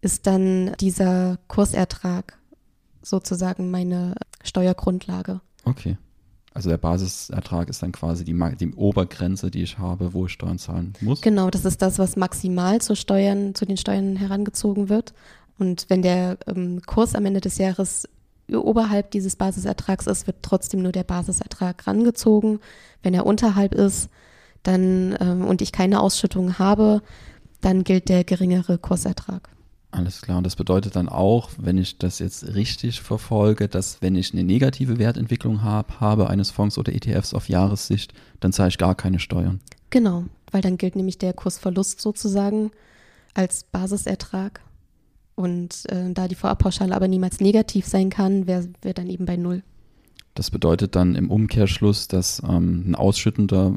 ist 0.00 0.26
dann 0.26 0.72
dieser 0.80 1.38
Kursertrag 1.48 2.38
sozusagen 3.02 3.70
meine 3.70 4.14
Steuergrundlage. 4.44 5.40
Okay. 5.64 5.96
Also 6.54 6.68
der 6.68 6.76
Basisertrag 6.76 7.68
ist 7.70 7.82
dann 7.82 7.92
quasi 7.92 8.24
die, 8.24 8.38
die, 8.60 8.72
Obergrenze, 8.74 9.50
die 9.50 9.62
ich 9.62 9.78
habe, 9.78 10.12
wo 10.12 10.26
ich 10.26 10.32
Steuern 10.32 10.58
zahlen 10.58 10.92
muss. 11.00 11.22
Genau, 11.22 11.50
das 11.50 11.64
ist 11.64 11.80
das, 11.80 11.98
was 11.98 12.16
maximal 12.16 12.80
zu 12.80 12.94
Steuern, 12.94 13.54
zu 13.54 13.64
den 13.64 13.76
Steuern 13.78 14.16
herangezogen 14.16 14.88
wird. 14.88 15.14
Und 15.58 15.86
wenn 15.88 16.02
der 16.02 16.38
ähm, 16.46 16.82
Kurs 16.84 17.14
am 17.14 17.24
Ende 17.24 17.40
des 17.40 17.58
Jahres 17.58 18.08
oberhalb 18.52 19.10
dieses 19.12 19.36
Basisertrags 19.36 20.06
ist, 20.06 20.26
wird 20.26 20.36
trotzdem 20.42 20.82
nur 20.82 20.92
der 20.92 21.04
Basisertrag 21.04 21.86
rangezogen. 21.86 22.60
Wenn 23.02 23.14
er 23.14 23.24
unterhalb 23.24 23.74
ist, 23.74 24.10
dann 24.62 25.16
ähm, 25.20 25.46
und 25.46 25.62
ich 25.62 25.72
keine 25.72 26.00
Ausschüttung 26.00 26.58
habe, 26.58 27.02
dann 27.60 27.84
gilt 27.84 28.08
der 28.08 28.24
geringere 28.24 28.78
Kursertrag. 28.78 29.48
Alles 29.92 30.22
klar. 30.22 30.38
Und 30.38 30.44
das 30.44 30.56
bedeutet 30.56 30.96
dann 30.96 31.10
auch, 31.10 31.50
wenn 31.58 31.76
ich 31.76 31.98
das 31.98 32.18
jetzt 32.18 32.54
richtig 32.54 33.02
verfolge, 33.02 33.68
dass 33.68 34.00
wenn 34.00 34.16
ich 34.16 34.32
eine 34.32 34.42
negative 34.42 34.98
Wertentwicklung 34.98 35.62
hab, 35.62 36.00
habe 36.00 36.30
eines 36.30 36.50
Fonds 36.50 36.78
oder 36.78 36.94
ETFs 36.94 37.34
auf 37.34 37.50
Jahressicht, 37.50 38.14
dann 38.40 38.54
zahle 38.54 38.70
ich 38.70 38.78
gar 38.78 38.94
keine 38.94 39.18
Steuern. 39.18 39.60
Genau, 39.90 40.24
weil 40.50 40.62
dann 40.62 40.78
gilt 40.78 40.96
nämlich 40.96 41.18
der 41.18 41.34
Kursverlust 41.34 42.00
sozusagen 42.00 42.70
als 43.34 43.64
Basisertrag. 43.64 44.62
Und 45.34 45.84
äh, 45.90 46.10
da 46.12 46.26
die 46.26 46.36
Vorabpauschale 46.36 46.96
aber 46.96 47.06
niemals 47.06 47.40
negativ 47.40 47.86
sein 47.86 48.08
kann, 48.08 48.46
wäre 48.46 48.70
wär 48.80 48.94
dann 48.94 49.10
eben 49.10 49.26
bei 49.26 49.36
Null. 49.36 49.62
Das 50.34 50.50
bedeutet 50.50 50.96
dann 50.96 51.14
im 51.14 51.30
Umkehrschluss, 51.30 52.08
dass 52.08 52.42
ähm, 52.48 52.84
ein 52.86 52.94
ausschüttender, 52.94 53.74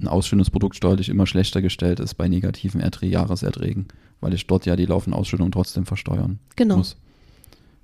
ein 0.00 0.08
ausschüttendes 0.08 0.50
Produkt 0.50 0.76
steuerlich 0.76 1.08
immer 1.08 1.26
schlechter 1.26 1.60
gestellt 1.60 2.00
ist 2.00 2.14
bei 2.14 2.28
negativen 2.28 2.80
Erträ 2.80 3.06
Jahreserträgen 3.06 3.86
weil 4.20 4.34
ich 4.34 4.46
dort 4.46 4.66
ja 4.66 4.76
die 4.76 4.86
laufende 4.86 5.16
Ausschüttung 5.16 5.50
trotzdem 5.50 5.86
versteuern 5.86 6.38
genau. 6.56 6.78
muss. 6.78 6.96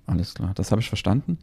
Alles 0.07 0.35
klar, 0.35 0.53
das 0.55 0.71
habe 0.71 0.81
ich 0.81 0.89
verstanden. 0.89 1.39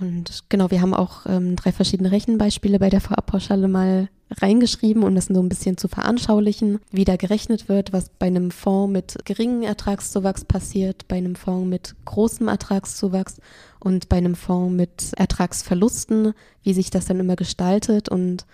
Und 0.00 0.44
genau, 0.48 0.70
wir 0.70 0.80
haben 0.80 0.94
auch 0.94 1.26
ähm, 1.26 1.56
drei 1.56 1.70
verschiedene 1.70 2.10
Rechenbeispiele 2.10 2.78
bei 2.78 2.90
der 2.90 3.00
Vorabpauschale 3.00 3.68
mal 3.68 4.08
reingeschrieben, 4.30 5.04
um 5.04 5.14
das 5.14 5.26
so 5.26 5.40
ein 5.40 5.48
bisschen 5.48 5.76
zu 5.76 5.86
veranschaulichen, 5.86 6.80
wie 6.90 7.04
da 7.04 7.16
gerechnet 7.16 7.68
wird, 7.68 7.92
was 7.92 8.08
bei 8.08 8.26
einem 8.26 8.50
Fonds 8.50 8.92
mit 8.92 9.24
geringem 9.24 9.62
Ertragszuwachs 9.62 10.44
passiert, 10.44 11.06
bei 11.06 11.16
einem 11.16 11.36
Fonds 11.36 11.68
mit 11.68 11.94
großem 12.04 12.48
Ertragszuwachs 12.48 13.36
und 13.78 14.08
bei 14.08 14.16
einem 14.16 14.34
Fonds 14.34 14.74
mit 14.74 15.12
Ertragsverlusten, 15.16 16.32
wie 16.62 16.74
sich 16.74 16.90
das 16.90 17.04
dann 17.06 17.20
immer 17.20 17.36
gestaltet. 17.36 18.08
Und 18.08 18.46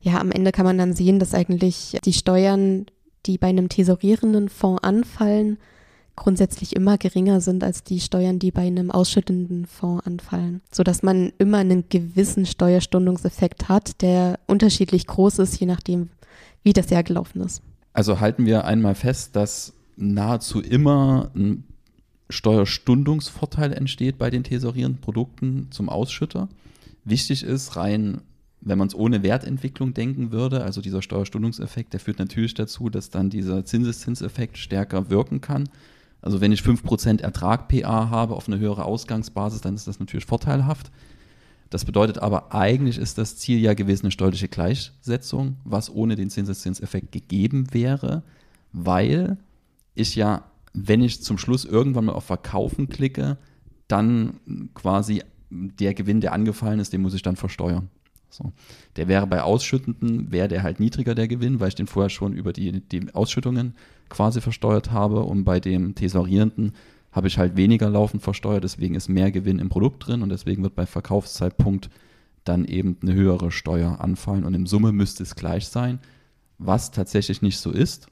ja, 0.00 0.18
am 0.18 0.32
Ende 0.32 0.52
kann 0.52 0.66
man 0.66 0.78
dann 0.78 0.92
sehen, 0.92 1.18
dass 1.18 1.34
eigentlich 1.34 1.96
die 2.04 2.12
Steuern, 2.12 2.86
die 3.24 3.38
bei 3.38 3.48
einem 3.48 3.68
tesorierenden 3.68 4.48
Fonds 4.48 4.82
anfallen, 4.82 5.58
grundsätzlich 6.22 6.76
immer 6.76 6.98
geringer 6.98 7.40
sind 7.40 7.64
als 7.64 7.82
die 7.82 7.98
Steuern, 7.98 8.38
die 8.38 8.52
bei 8.52 8.62
einem 8.62 8.92
ausschüttenden 8.92 9.66
Fonds 9.66 10.06
anfallen, 10.06 10.60
sodass 10.70 11.02
man 11.02 11.32
immer 11.38 11.58
einen 11.58 11.88
gewissen 11.88 12.46
Steuerstundungseffekt 12.46 13.68
hat, 13.68 14.00
der 14.02 14.38
unterschiedlich 14.46 15.08
groß 15.08 15.40
ist, 15.40 15.58
je 15.58 15.66
nachdem, 15.66 16.10
wie 16.62 16.72
das 16.72 16.90
Jahr 16.90 17.02
gelaufen 17.02 17.40
ist. 17.40 17.60
Also 17.92 18.20
halten 18.20 18.46
wir 18.46 18.64
einmal 18.64 18.94
fest, 18.94 19.34
dass 19.34 19.72
nahezu 19.96 20.60
immer 20.60 21.32
ein 21.34 21.64
Steuerstundungsvorteil 22.30 23.72
entsteht 23.72 24.16
bei 24.16 24.30
den 24.30 24.44
tesorierenden 24.44 25.00
Produkten 25.00 25.66
zum 25.72 25.88
Ausschütter. 25.88 26.48
Wichtig 27.04 27.42
ist 27.42 27.74
rein 27.74 28.20
wenn 28.64 28.78
man 28.78 28.88
es 28.88 28.94
ohne 28.94 29.22
Wertentwicklung 29.22 29.92
denken 29.92 30.30
würde, 30.30 30.62
also 30.62 30.80
dieser 30.80 31.02
Steuerstundungseffekt, 31.02 31.92
der 31.92 32.00
führt 32.00 32.20
natürlich 32.20 32.54
dazu, 32.54 32.90
dass 32.90 33.10
dann 33.10 33.28
dieser 33.28 33.64
Zinseszinseffekt 33.64 34.56
stärker 34.56 35.10
wirken 35.10 35.40
kann. 35.40 35.68
Also 36.22 36.40
wenn 36.40 36.52
ich 36.52 36.60
5% 36.60 37.20
Ertrag 37.20 37.68
PA 37.68 38.08
habe 38.08 38.34
auf 38.34 38.48
eine 38.48 38.58
höhere 38.58 38.84
Ausgangsbasis, 38.84 39.60
dann 39.60 39.74
ist 39.74 39.88
das 39.88 40.00
natürlich 40.00 40.24
vorteilhaft. 40.24 40.90
Das 41.68 41.84
bedeutet 41.84 42.18
aber, 42.18 42.54
eigentlich 42.54 42.98
ist 42.98 43.18
das 43.18 43.36
Ziel 43.36 43.58
ja 43.58 43.74
gewesen 43.74 44.06
eine 44.06 44.12
steuerliche 44.12 44.48
Gleichsetzung, 44.48 45.56
was 45.64 45.90
ohne 45.90 46.16
den 46.16 46.30
Zinseszinseffekt 46.30 47.12
gegeben 47.12 47.72
wäre, 47.72 48.22
weil 48.72 49.36
ich 49.94 50.14
ja, 50.14 50.44
wenn 50.74 51.02
ich 51.02 51.22
zum 51.22 51.38
Schluss 51.38 51.64
irgendwann 51.64 52.06
mal 52.06 52.12
auf 52.12 52.24
Verkaufen 52.24 52.88
klicke, 52.88 53.36
dann 53.88 54.34
quasi 54.74 55.22
der 55.50 55.94
Gewinn, 55.94 56.20
der 56.20 56.32
angefallen 56.32 56.78
ist, 56.78 56.92
den 56.92 57.02
muss 57.02 57.14
ich 57.14 57.22
dann 57.22 57.36
versteuern. 57.36 57.88
So. 58.32 58.52
Der 58.96 59.08
wäre 59.08 59.26
bei 59.26 59.42
Ausschüttenden, 59.42 60.32
wäre 60.32 60.48
der 60.48 60.62
halt 60.62 60.80
niedriger 60.80 61.14
der 61.14 61.28
Gewinn, 61.28 61.60
weil 61.60 61.68
ich 61.68 61.74
den 61.74 61.86
vorher 61.86 62.10
schon 62.10 62.32
über 62.32 62.52
die, 62.52 62.80
die 62.80 63.14
Ausschüttungen 63.14 63.74
quasi 64.08 64.40
versteuert 64.40 64.90
habe 64.90 65.20
und 65.20 65.44
bei 65.44 65.60
dem 65.60 65.94
Tesorierenden 65.94 66.72
habe 67.12 67.28
ich 67.28 67.36
halt 67.36 67.56
weniger 67.56 67.90
laufend 67.90 68.22
versteuert, 68.22 68.64
deswegen 68.64 68.94
ist 68.94 69.08
mehr 69.08 69.30
Gewinn 69.30 69.58
im 69.58 69.68
Produkt 69.68 70.06
drin 70.06 70.22
und 70.22 70.30
deswegen 70.30 70.62
wird 70.62 70.74
bei 70.74 70.86
Verkaufszeitpunkt 70.86 71.90
dann 72.44 72.64
eben 72.64 72.96
eine 73.02 73.12
höhere 73.12 73.52
Steuer 73.52 74.00
anfallen 74.00 74.44
und 74.44 74.54
im 74.54 74.66
Summe 74.66 74.92
müsste 74.92 75.22
es 75.22 75.34
gleich 75.34 75.68
sein, 75.68 76.00
was 76.58 76.90
tatsächlich 76.90 77.42
nicht 77.42 77.58
so 77.58 77.70
ist, 77.70 78.06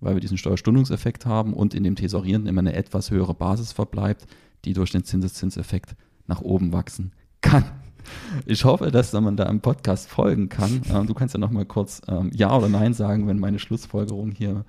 weil 0.00 0.14
wir 0.14 0.20
diesen 0.20 0.38
Steuerstundungseffekt 0.38 1.26
haben 1.26 1.54
und 1.54 1.74
in 1.74 1.84
dem 1.84 1.94
Tesorierenden 1.94 2.48
immer 2.48 2.60
eine 2.60 2.74
etwas 2.74 3.10
höhere 3.10 3.34
Basis 3.34 3.72
verbleibt, 3.72 4.26
die 4.64 4.72
durch 4.72 4.90
den 4.90 5.04
Zinseszinseffekt 5.04 5.94
nach 6.26 6.40
oben 6.40 6.72
wachsen 6.72 7.12
kann. 7.40 7.64
Ich 8.46 8.64
hoffe, 8.64 8.90
dass 8.90 9.12
man 9.12 9.36
da 9.36 9.44
im 9.44 9.60
Podcast 9.60 10.08
folgen 10.08 10.48
kann. 10.48 10.82
Ähm, 10.92 11.06
du 11.06 11.14
kannst 11.14 11.34
ja 11.34 11.40
noch 11.40 11.50
mal 11.50 11.64
kurz 11.64 12.02
ähm, 12.08 12.30
Ja 12.34 12.56
oder 12.56 12.68
Nein 12.68 12.94
sagen, 12.94 13.26
wenn 13.26 13.38
meine 13.38 13.58
Schlussfolgerungen 13.58 14.32
hier 14.32 14.64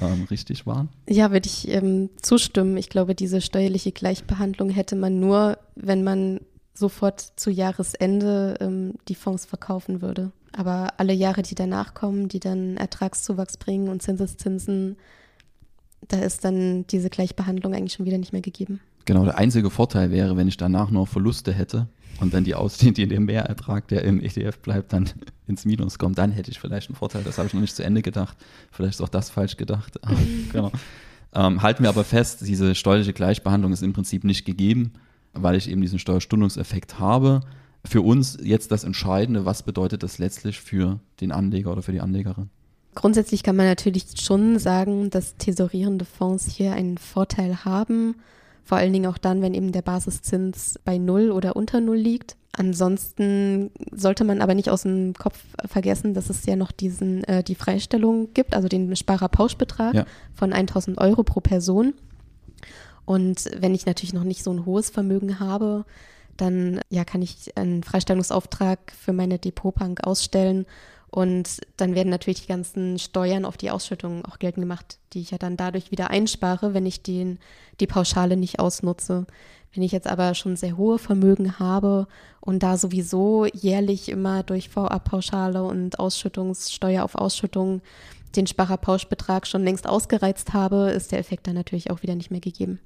ähm, 0.00 0.26
richtig 0.30 0.66
waren. 0.66 0.88
Ja, 1.08 1.30
würde 1.32 1.46
ich 1.46 1.68
ähm, 1.68 2.10
zustimmen. 2.20 2.76
Ich 2.76 2.88
glaube, 2.88 3.14
diese 3.14 3.40
steuerliche 3.40 3.92
Gleichbehandlung 3.92 4.70
hätte 4.70 4.96
man 4.96 5.20
nur, 5.20 5.58
wenn 5.74 6.04
man 6.04 6.40
sofort 6.74 7.20
zu 7.36 7.50
Jahresende 7.50 8.56
ähm, 8.60 8.94
die 9.08 9.14
Fonds 9.14 9.44
verkaufen 9.44 10.00
würde. 10.00 10.32
Aber 10.52 10.94
alle 10.98 11.12
Jahre, 11.12 11.42
die 11.42 11.54
danach 11.54 11.94
kommen, 11.94 12.28
die 12.28 12.40
dann 12.40 12.76
Ertragszuwachs 12.76 13.56
bringen 13.56 13.88
und 13.88 14.02
Zinseszinsen, 14.02 14.96
da 16.08 16.18
ist 16.18 16.44
dann 16.44 16.86
diese 16.88 17.10
Gleichbehandlung 17.10 17.74
eigentlich 17.74 17.94
schon 17.94 18.06
wieder 18.06 18.18
nicht 18.18 18.32
mehr 18.32 18.42
gegeben. 18.42 18.80
Genau, 19.04 19.24
der 19.24 19.38
einzige 19.38 19.70
Vorteil 19.70 20.10
wäre, 20.10 20.36
wenn 20.36 20.48
ich 20.48 20.56
danach 20.56 20.90
noch 20.90 21.08
Verluste 21.08 21.52
hätte 21.52 21.88
und 22.20 22.34
dann 22.34 22.44
die 22.44 22.54
Ausdehnt, 22.54 22.96
die 22.96 23.06
den 23.06 23.24
Mehrertrag, 23.24 23.88
der 23.88 24.04
im 24.04 24.20
ETF 24.20 24.58
bleibt, 24.58 24.92
dann 24.92 25.10
ins 25.46 25.64
Minus 25.64 25.98
kommt, 25.98 26.18
dann 26.18 26.32
hätte 26.32 26.50
ich 26.50 26.60
vielleicht 26.60 26.88
einen 26.88 26.96
Vorteil. 26.96 27.22
Das 27.24 27.38
habe 27.38 27.48
ich 27.48 27.54
noch 27.54 27.60
nicht 27.60 27.74
zu 27.74 27.84
Ende 27.84 28.02
gedacht. 28.02 28.36
Vielleicht 28.70 28.94
ist 28.94 29.00
auch 29.00 29.08
das 29.08 29.30
falsch 29.30 29.56
gedacht. 29.56 29.98
genau. 30.52 30.72
ähm, 31.34 31.62
halten 31.62 31.82
wir 31.82 31.90
aber 31.90 32.04
fest, 32.04 32.46
diese 32.46 32.74
steuerliche 32.74 33.12
Gleichbehandlung 33.12 33.72
ist 33.72 33.82
im 33.82 33.92
Prinzip 33.92 34.24
nicht 34.24 34.44
gegeben, 34.44 34.92
weil 35.32 35.56
ich 35.56 35.68
eben 35.68 35.80
diesen 35.80 35.98
Steuerstundungseffekt 35.98 36.98
habe. 36.98 37.40
Für 37.84 38.02
uns 38.02 38.38
jetzt 38.40 38.70
das 38.70 38.84
Entscheidende, 38.84 39.44
was 39.44 39.64
bedeutet 39.64 40.04
das 40.04 40.18
letztlich 40.18 40.60
für 40.60 41.00
den 41.20 41.32
Anleger 41.32 41.72
oder 41.72 41.82
für 41.82 41.92
die 41.92 42.00
Anlegerin? 42.00 42.48
Grundsätzlich 42.94 43.42
kann 43.42 43.56
man 43.56 43.66
natürlich 43.66 44.04
schon 44.20 44.58
sagen, 44.58 45.10
dass 45.10 45.36
tesorierende 45.36 46.04
Fonds 46.04 46.46
hier 46.46 46.74
einen 46.74 46.98
Vorteil 46.98 47.64
haben 47.64 48.16
vor 48.64 48.78
allen 48.78 48.92
Dingen 48.92 49.06
auch 49.06 49.18
dann, 49.18 49.42
wenn 49.42 49.54
eben 49.54 49.72
der 49.72 49.82
Basiszins 49.82 50.78
bei 50.84 50.98
Null 50.98 51.30
oder 51.30 51.56
unter 51.56 51.80
Null 51.80 51.96
liegt. 51.96 52.36
Ansonsten 52.54 53.70
sollte 53.92 54.24
man 54.24 54.42
aber 54.42 54.54
nicht 54.54 54.68
aus 54.68 54.82
dem 54.82 55.14
Kopf 55.14 55.38
vergessen, 55.64 56.12
dass 56.12 56.28
es 56.28 56.44
ja 56.44 56.54
noch 56.54 56.70
diesen, 56.70 57.24
äh, 57.24 57.42
die 57.42 57.54
Freistellung 57.54 58.34
gibt, 58.34 58.54
also 58.54 58.68
den 58.68 58.94
Sparerpauschbetrag 58.94 59.94
ja. 59.94 60.04
von 60.34 60.52
1000 60.52 60.98
Euro 60.98 61.22
pro 61.22 61.40
Person. 61.40 61.94
Und 63.04 63.50
wenn 63.58 63.74
ich 63.74 63.86
natürlich 63.86 64.12
noch 64.12 64.24
nicht 64.24 64.44
so 64.44 64.52
ein 64.52 64.66
hohes 64.66 64.90
Vermögen 64.90 65.40
habe, 65.40 65.84
dann 66.36 66.80
ja, 66.90 67.04
kann 67.04 67.22
ich 67.22 67.56
einen 67.56 67.82
Freistellungsauftrag 67.82 68.92
für 68.98 69.12
meine 69.12 69.38
Depotbank 69.38 70.04
ausstellen 70.04 70.66
und 71.12 71.60
dann 71.76 71.94
werden 71.94 72.08
natürlich 72.08 72.40
die 72.40 72.48
ganzen 72.48 72.98
Steuern 72.98 73.44
auf 73.44 73.58
die 73.58 73.70
Ausschüttung 73.70 74.24
auch 74.24 74.38
geltend 74.38 74.64
gemacht, 74.64 74.98
die 75.12 75.20
ich 75.20 75.30
ja 75.30 75.36
dann 75.36 75.58
dadurch 75.58 75.90
wieder 75.90 76.08
einspare, 76.08 76.72
wenn 76.72 76.86
ich 76.86 77.02
den, 77.02 77.38
die 77.80 77.86
Pauschale 77.86 78.38
nicht 78.38 78.58
ausnutze. 78.58 79.26
Wenn 79.74 79.82
ich 79.82 79.92
jetzt 79.92 80.06
aber 80.06 80.34
schon 80.34 80.56
sehr 80.56 80.78
hohe 80.78 80.98
Vermögen 80.98 81.58
habe 81.58 82.06
und 82.40 82.62
da 82.62 82.78
sowieso 82.78 83.44
jährlich 83.44 84.08
immer 84.08 84.42
durch 84.42 84.74
VA-Pauschale 84.74 85.62
und 85.62 85.98
Ausschüttungssteuer 85.98 87.04
auf 87.04 87.14
Ausschüttung 87.14 87.82
den 88.34 88.46
Sparerpauschbetrag 88.46 89.46
schon 89.46 89.64
längst 89.64 89.86
ausgereizt 89.86 90.54
habe, 90.54 90.92
ist 90.92 91.12
der 91.12 91.18
Effekt 91.18 91.46
dann 91.46 91.54
natürlich 91.54 91.90
auch 91.90 92.02
wieder 92.02 92.14
nicht 92.14 92.30
mehr 92.30 92.40
gegeben. 92.40 92.80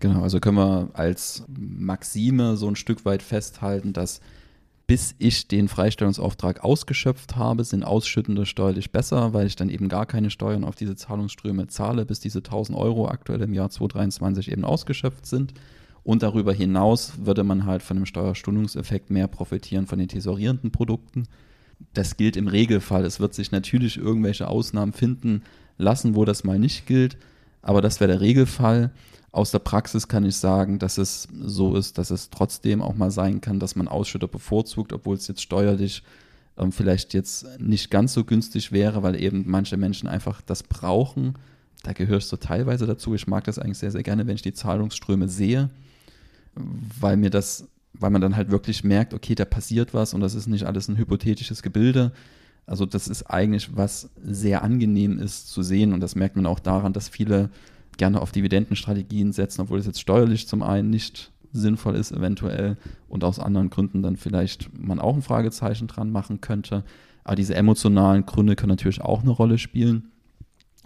Genau, 0.00 0.22
also 0.22 0.40
können 0.40 0.56
wir 0.56 0.88
als 0.94 1.44
Maxime 1.48 2.56
so 2.56 2.66
ein 2.66 2.76
Stück 2.76 3.04
weit 3.04 3.22
festhalten, 3.22 3.92
dass 3.92 4.20
bis 4.88 5.14
ich 5.18 5.48
den 5.48 5.68
Freistellungsauftrag 5.68 6.64
ausgeschöpft 6.64 7.36
habe, 7.36 7.62
sind 7.62 7.84
Ausschüttende 7.84 8.46
steuerlich 8.46 8.90
besser, 8.90 9.34
weil 9.34 9.46
ich 9.46 9.54
dann 9.54 9.68
eben 9.68 9.90
gar 9.90 10.06
keine 10.06 10.30
Steuern 10.30 10.64
auf 10.64 10.76
diese 10.76 10.96
Zahlungsströme 10.96 11.66
zahle, 11.66 12.06
bis 12.06 12.20
diese 12.20 12.38
1000 12.38 12.76
Euro 12.76 13.06
aktuell 13.06 13.42
im 13.42 13.52
Jahr 13.52 13.68
2023 13.68 14.50
eben 14.50 14.64
ausgeschöpft 14.64 15.26
sind. 15.26 15.52
Und 16.04 16.22
darüber 16.22 16.54
hinaus 16.54 17.12
würde 17.22 17.44
man 17.44 17.66
halt 17.66 17.82
von 17.82 17.98
dem 17.98 18.06
Steuerstundungseffekt 18.06 19.10
mehr 19.10 19.28
profitieren 19.28 19.86
von 19.86 19.98
den 19.98 20.08
tesorierenden 20.08 20.70
Produkten. 20.70 21.24
Das 21.92 22.16
gilt 22.16 22.38
im 22.38 22.48
Regelfall. 22.48 23.04
Es 23.04 23.20
wird 23.20 23.34
sich 23.34 23.52
natürlich 23.52 23.98
irgendwelche 23.98 24.48
Ausnahmen 24.48 24.94
finden 24.94 25.42
lassen, 25.76 26.14
wo 26.14 26.24
das 26.24 26.44
mal 26.44 26.58
nicht 26.58 26.86
gilt. 26.86 27.18
Aber 27.62 27.82
das 27.82 28.00
wäre 28.00 28.12
der 28.12 28.20
Regelfall. 28.20 28.90
Aus 29.30 29.50
der 29.50 29.58
Praxis 29.58 30.08
kann 30.08 30.24
ich 30.24 30.36
sagen, 30.36 30.78
dass 30.78 30.98
es 30.98 31.28
so 31.40 31.76
ist, 31.76 31.98
dass 31.98 32.10
es 32.10 32.30
trotzdem 32.30 32.80
auch 32.80 32.94
mal 32.94 33.10
sein 33.10 33.40
kann, 33.40 33.60
dass 33.60 33.76
man 33.76 33.88
Ausschütter 33.88 34.28
bevorzugt, 34.28 34.92
obwohl 34.92 35.16
es 35.16 35.28
jetzt 35.28 35.42
steuerlich 35.42 36.02
ähm, 36.56 36.72
vielleicht 36.72 37.14
jetzt 37.14 37.46
nicht 37.60 37.90
ganz 37.90 38.14
so 38.14 38.24
günstig 38.24 38.72
wäre, 38.72 39.02
weil 39.02 39.20
eben 39.20 39.44
manche 39.46 39.76
Menschen 39.76 40.08
einfach 40.08 40.40
das 40.40 40.62
brauchen. 40.62 41.34
Da 41.82 41.92
gehöre 41.92 42.18
ich 42.18 42.26
so 42.26 42.36
teilweise 42.36 42.86
dazu. 42.86 43.14
Ich 43.14 43.26
mag 43.26 43.44
das 43.44 43.58
eigentlich 43.58 43.78
sehr, 43.78 43.92
sehr 43.92 44.02
gerne, 44.02 44.26
wenn 44.26 44.34
ich 44.34 44.42
die 44.42 44.52
Zahlungsströme 44.52 45.28
sehe, 45.28 45.70
weil 46.54 47.16
mir 47.16 47.30
das, 47.30 47.68
weil 47.92 48.10
man 48.10 48.20
dann 48.20 48.34
halt 48.34 48.50
wirklich 48.50 48.82
merkt, 48.82 49.14
okay, 49.14 49.34
da 49.34 49.44
passiert 49.44 49.94
was 49.94 50.14
und 50.14 50.20
das 50.20 50.34
ist 50.34 50.48
nicht 50.48 50.64
alles 50.64 50.88
ein 50.88 50.98
hypothetisches 50.98 51.62
Gebilde. 51.62 52.12
Also 52.68 52.84
das 52.84 53.08
ist 53.08 53.24
eigentlich 53.24 53.76
was 53.76 54.10
sehr 54.22 54.62
angenehm 54.62 55.18
ist 55.18 55.48
zu 55.48 55.62
sehen 55.62 55.94
und 55.94 56.00
das 56.00 56.14
merkt 56.14 56.36
man 56.36 56.46
auch 56.46 56.60
daran, 56.60 56.92
dass 56.92 57.08
viele 57.08 57.48
gerne 57.96 58.20
auf 58.20 58.30
Dividendenstrategien 58.30 59.32
setzen, 59.32 59.62
obwohl 59.62 59.78
es 59.78 59.86
jetzt 59.86 60.00
steuerlich 60.00 60.46
zum 60.46 60.62
einen 60.62 60.90
nicht 60.90 61.32
sinnvoll 61.52 61.96
ist, 61.96 62.12
eventuell 62.12 62.76
und 63.08 63.24
aus 63.24 63.38
anderen 63.38 63.70
Gründen 63.70 64.02
dann 64.02 64.18
vielleicht 64.18 64.68
man 64.78 65.00
auch 65.00 65.14
ein 65.14 65.22
Fragezeichen 65.22 65.86
dran 65.86 66.12
machen 66.12 66.42
könnte. 66.42 66.84
Aber 67.24 67.36
diese 67.36 67.54
emotionalen 67.54 68.26
Gründe 68.26 68.54
können 68.54 68.70
natürlich 68.70 69.00
auch 69.00 69.22
eine 69.22 69.30
Rolle 69.30 69.56
spielen. 69.56 70.10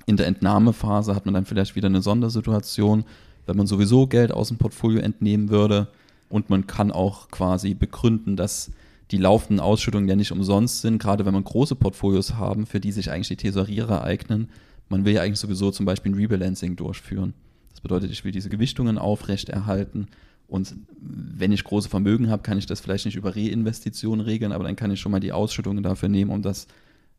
In 0.07 0.17
der 0.17 0.29
Entnahmephase 0.29 1.15
hat 1.17 1.27
man 1.27 1.35
dann 1.35 1.47
vielleicht 1.47 1.75
wieder 1.75 1.87
eine 1.87 2.01
Sondersituation, 2.01 3.05
wenn 3.47 3.57
man 3.57 3.67
sowieso 3.67 4.07
Geld 4.07 4.31
aus 4.31 4.49
dem 4.49 4.57
Portfolio 4.59 5.01
entnehmen 5.01 5.51
würde 5.51 5.89
und 6.29 6.49
man 6.49 6.69
kann 6.69 6.93
auch 6.93 7.29
quasi 7.29 7.75
begründen, 7.75 8.37
dass 8.37 8.71
die 9.13 9.19
laufenden 9.19 9.61
Ausschüttungen 9.61 10.09
ja 10.09 10.17
nicht 10.17 10.33
umsonst 10.33 10.81
sind, 10.81 10.99
gerade 10.99 11.25
wenn 11.27 11.35
man 11.35 11.45
große 11.45 11.77
Portfolios 11.77 12.35
haben, 12.35 12.67
für 12.67 12.81
die 12.81 12.93
sich 12.93 13.11
eigentlich 13.11 13.29
die 13.29 13.37
Tesorierer 13.37 14.03
eignen, 14.03 14.49
man 14.89 15.05
will 15.05 15.15
ja 15.15 15.23
eigentlich 15.23 15.39
sowieso 15.39 15.71
zum 15.71 15.87
Beispiel 15.87 16.13
ein 16.13 16.17
Rebalancing 16.17 16.77
durchführen. 16.77 17.35
Das 17.71 17.81
bedeutet, 17.81 18.11
ich 18.11 18.25
will 18.25 18.33
diese 18.33 18.49
Gewichtungen 18.49 18.99
aufrechterhalten 18.99 20.09
Und 20.53 20.75
wenn 21.01 21.51
ich 21.51 21.65
große 21.65 21.89
Vermögen 21.89 22.29
habe, 22.29 22.43
kann 22.43 22.59
ich 22.59 22.67
das 22.67 22.81
vielleicht 22.81 23.07
nicht 23.07 23.17
über 23.17 23.35
Reinvestitionen 23.35 24.21
regeln, 24.21 24.53
aber 24.53 24.65
dann 24.65 24.77
kann 24.77 24.91
ich 24.91 25.01
schon 25.01 25.13
mal 25.13 25.21
die 25.21 25.33
Ausschüttungen 25.33 25.83
dafür 25.83 26.11
nehmen, 26.11 26.31
um 26.31 26.43
das 26.43 26.67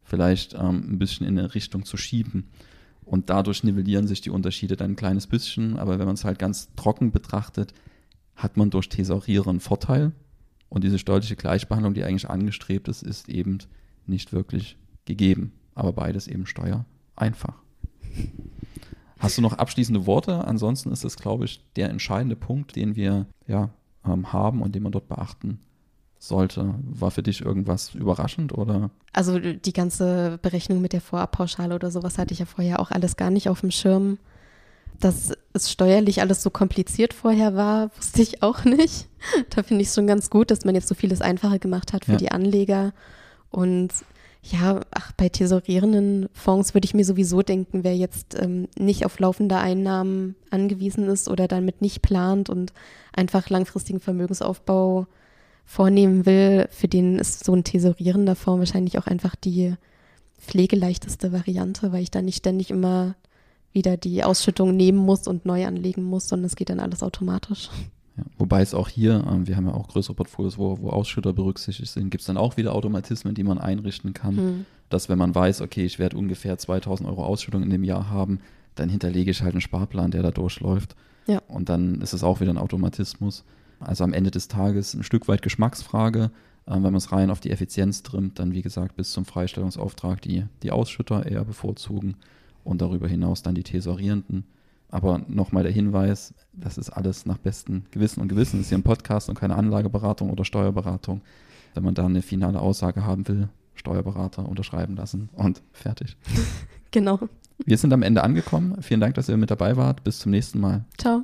vielleicht 0.03 0.53
ähm, 0.53 0.87
ein 0.91 0.99
bisschen 0.99 1.25
in 1.25 1.39
eine 1.39 1.55
Richtung 1.55 1.83
zu 1.83 1.97
schieben. 1.97 2.45
Und 3.05 3.31
dadurch 3.31 3.63
nivellieren 3.63 4.07
sich 4.07 4.21
die 4.21 4.29
Unterschiede 4.29 4.75
dann 4.75 4.91
ein 4.91 4.95
kleines 4.95 5.25
bisschen. 5.25 5.77
Aber 5.77 5.97
wenn 5.97 6.05
man 6.05 6.13
es 6.13 6.25
halt 6.25 6.37
ganz 6.37 6.69
trocken 6.75 7.11
betrachtet, 7.11 7.73
hat 8.35 8.55
man 8.55 8.69
durch 8.69 8.87
Thesaurieren 8.89 9.49
einen 9.49 9.59
Vorteil. 9.59 10.11
Und 10.73 10.83
diese 10.83 10.97
steuerliche 10.97 11.35
Gleichbehandlung, 11.35 11.93
die 11.93 12.03
eigentlich 12.03 12.31
angestrebt 12.31 12.87
ist, 12.87 13.03
ist 13.03 13.29
eben 13.29 13.59
nicht 14.07 14.33
wirklich 14.33 14.75
gegeben. 15.05 15.53
Aber 15.75 15.93
beides 15.93 16.27
eben 16.27 16.47
steuereinfach. 16.47 17.61
Hast 19.19 19.37
du 19.37 19.43
noch 19.43 19.53
abschließende 19.53 20.07
Worte? 20.07 20.47
Ansonsten 20.47 20.91
ist 20.91 21.03
das, 21.03 21.15
glaube 21.15 21.45
ich, 21.45 21.63
der 21.75 21.91
entscheidende 21.91 22.35
Punkt, 22.35 22.75
den 22.75 22.95
wir 22.95 23.27
ja, 23.47 23.69
ähm, 24.03 24.33
haben 24.33 24.63
und 24.63 24.73
den 24.73 24.81
man 24.81 24.91
dort 24.91 25.07
beachten 25.07 25.59
sollte. 26.17 26.73
War 26.81 27.11
für 27.11 27.21
dich 27.21 27.41
irgendwas 27.41 27.93
überraschend 27.93 28.51
oder? 28.57 28.89
Also 29.11 29.37
die 29.37 29.73
ganze 29.73 30.39
Berechnung 30.41 30.81
mit 30.81 30.93
der 30.93 31.01
Vorabpauschale 31.01 31.75
oder 31.75 31.91
sowas 31.91 32.17
hatte 32.17 32.33
ich 32.33 32.39
ja 32.39 32.47
vorher 32.47 32.79
auch 32.79 32.89
alles 32.89 33.15
gar 33.15 33.29
nicht 33.29 33.47
auf 33.47 33.61
dem 33.61 33.69
Schirm. 33.69 34.17
Dass 34.99 35.33
es 35.53 35.71
steuerlich 35.71 36.21
alles 36.21 36.41
so 36.41 36.49
kompliziert 36.49 37.13
vorher 37.13 37.55
war, 37.55 37.91
wusste 37.95 38.21
ich 38.21 38.43
auch 38.43 38.65
nicht. 38.65 39.07
Da 39.49 39.63
finde 39.63 39.83
ich 39.83 39.89
es 39.89 39.95
schon 39.95 40.07
ganz 40.07 40.29
gut, 40.29 40.51
dass 40.51 40.65
man 40.65 40.75
jetzt 40.75 40.87
so 40.87 40.95
vieles 40.95 41.21
einfacher 41.21 41.59
gemacht 41.59 41.93
hat 41.93 42.05
für 42.05 42.13
ja. 42.13 42.17
die 42.17 42.31
Anleger. 42.31 42.93
Und 43.49 43.91
ja, 44.41 44.81
ach, 44.91 45.13
bei 45.13 45.29
tesorierenden 45.29 46.27
Fonds 46.33 46.73
würde 46.73 46.85
ich 46.85 46.93
mir 46.93 47.05
sowieso 47.05 47.41
denken, 47.43 47.83
wer 47.83 47.95
jetzt 47.95 48.35
ähm, 48.37 48.67
nicht 48.77 49.05
auf 49.05 49.17
laufende 49.19 49.57
Einnahmen 49.57 50.35
angewiesen 50.49 51.07
ist 51.07 51.29
oder 51.29 51.47
damit 51.47 51.81
nicht 51.81 52.01
plant 52.01 52.49
und 52.49 52.73
einfach 53.13 53.49
langfristigen 53.49 54.01
Vermögensaufbau 54.01 55.07
vornehmen 55.65 56.25
will, 56.25 56.67
für 56.71 56.89
den 56.89 57.19
ist 57.19 57.45
so 57.45 57.53
ein 57.53 57.63
tesorierender 57.63 58.35
Fonds 58.35 58.59
wahrscheinlich 58.59 58.97
auch 58.97 59.07
einfach 59.07 59.35
die 59.35 59.75
pflegeleichteste 60.39 61.31
Variante, 61.31 61.93
weil 61.93 62.03
ich 62.03 62.11
da 62.11 62.21
nicht 62.21 62.39
ständig 62.39 62.69
immer 62.69 63.15
wieder 63.73 63.97
die 63.97 64.23
Ausschüttung 64.23 64.75
nehmen 64.75 64.99
muss 64.99 65.27
und 65.27 65.45
neu 65.45 65.65
anlegen 65.65 66.03
muss, 66.03 66.29
sondern 66.29 66.45
es 66.45 66.55
geht 66.55 66.69
dann 66.69 66.79
alles 66.79 67.03
automatisch. 67.03 67.69
Ja, 68.15 68.23
wobei 68.37 68.61
es 68.61 68.73
auch 68.73 68.89
hier, 68.89 69.25
ähm, 69.27 69.47
wir 69.47 69.55
haben 69.55 69.65
ja 69.65 69.73
auch 69.73 69.87
größere 69.87 70.13
Portfolios, 70.13 70.57
wo, 70.57 70.77
wo 70.79 70.89
Ausschütter 70.89 71.33
berücksichtigt 71.33 71.91
sind, 71.91 72.11
gibt 72.11 72.21
es 72.21 72.27
dann 72.27 72.37
auch 72.37 72.57
wieder 72.57 72.75
Automatismen, 72.75 73.33
die 73.33 73.43
man 73.43 73.57
einrichten 73.57 74.13
kann, 74.13 74.37
hm. 74.37 74.65
dass 74.89 75.09
wenn 75.09 75.17
man 75.17 75.33
weiß, 75.33 75.61
okay, 75.61 75.83
ich 75.83 75.97
werde 75.97 76.17
ungefähr 76.17 76.57
2000 76.57 77.09
Euro 77.09 77.25
Ausschüttung 77.25 77.63
in 77.63 77.71
dem 77.71 77.83
Jahr 77.83 78.09
haben, 78.09 78.39
dann 78.75 78.89
hinterlege 78.89 79.31
ich 79.31 79.41
halt 79.41 79.53
einen 79.53 79.61
Sparplan, 79.61 80.11
der 80.11 80.21
da 80.21 80.31
durchläuft. 80.31 80.95
Ja. 81.25 81.41
Und 81.47 81.69
dann 81.69 82.01
ist 82.01 82.13
es 82.13 82.23
auch 82.23 82.39
wieder 82.39 82.51
ein 82.51 82.57
Automatismus. 82.57 83.43
Also 83.79 84.03
am 84.03 84.13
Ende 84.13 84.31
des 84.31 84.47
Tages 84.47 84.93
ein 84.93 85.03
Stück 85.03 85.27
weit 85.27 85.41
Geschmacksfrage. 85.41 86.31
Ähm, 86.67 86.75
wenn 86.75 86.81
man 86.83 86.95
es 86.95 87.11
rein 87.11 87.31
auf 87.31 87.39
die 87.39 87.51
Effizienz 87.51 88.03
trimmt, 88.03 88.39
dann 88.39 88.53
wie 88.53 88.61
gesagt 88.61 88.95
bis 88.95 89.11
zum 89.11 89.25
Freistellungsauftrag 89.25 90.21
die, 90.21 90.45
die 90.61 90.71
Ausschütter 90.71 91.25
eher 91.25 91.45
bevorzugen 91.45 92.15
und 92.63 92.81
darüber 92.81 93.07
hinaus 93.07 93.43
dann 93.43 93.55
die 93.55 93.63
Tesorierenden. 93.63 94.45
Aber 94.89 95.21
nochmal 95.27 95.63
der 95.63 95.71
Hinweis, 95.71 96.33
das 96.53 96.77
ist 96.77 96.91
alles 96.91 97.25
nach 97.25 97.39
bestem 97.39 97.83
Gewissen 97.91 98.21
und 98.21 98.27
Gewissen. 98.27 98.57
Das 98.57 98.65
ist 98.65 98.69
hier 98.69 98.77
ein 98.77 98.83
Podcast 98.83 99.27
und 99.27 99.39
keine 99.39 99.55
Anlageberatung 99.55 100.29
oder 100.29 100.45
Steuerberatung. 100.45 101.21
Wenn 101.73 101.83
man 101.83 101.95
da 101.95 102.05
eine 102.05 102.21
finale 102.21 102.59
Aussage 102.59 103.03
haben 103.03 103.27
will, 103.27 103.49
Steuerberater 103.73 104.47
unterschreiben 104.47 104.95
lassen 104.95 105.29
und 105.33 105.61
fertig. 105.71 106.17
Genau. 106.91 107.19
Wir 107.65 107.79
sind 107.79 107.91
am 107.91 108.03
Ende 108.03 108.23
angekommen. 108.23 108.79
Vielen 108.83 108.99
Dank, 108.99 109.15
dass 109.15 109.27
ihr 109.27 109.35
mit 109.35 109.49
dabei 109.49 109.77
wart. 109.77 110.03
Bis 110.03 110.19
zum 110.19 110.31
nächsten 110.31 110.59
Mal. 110.59 110.85
Ciao. 110.95 111.23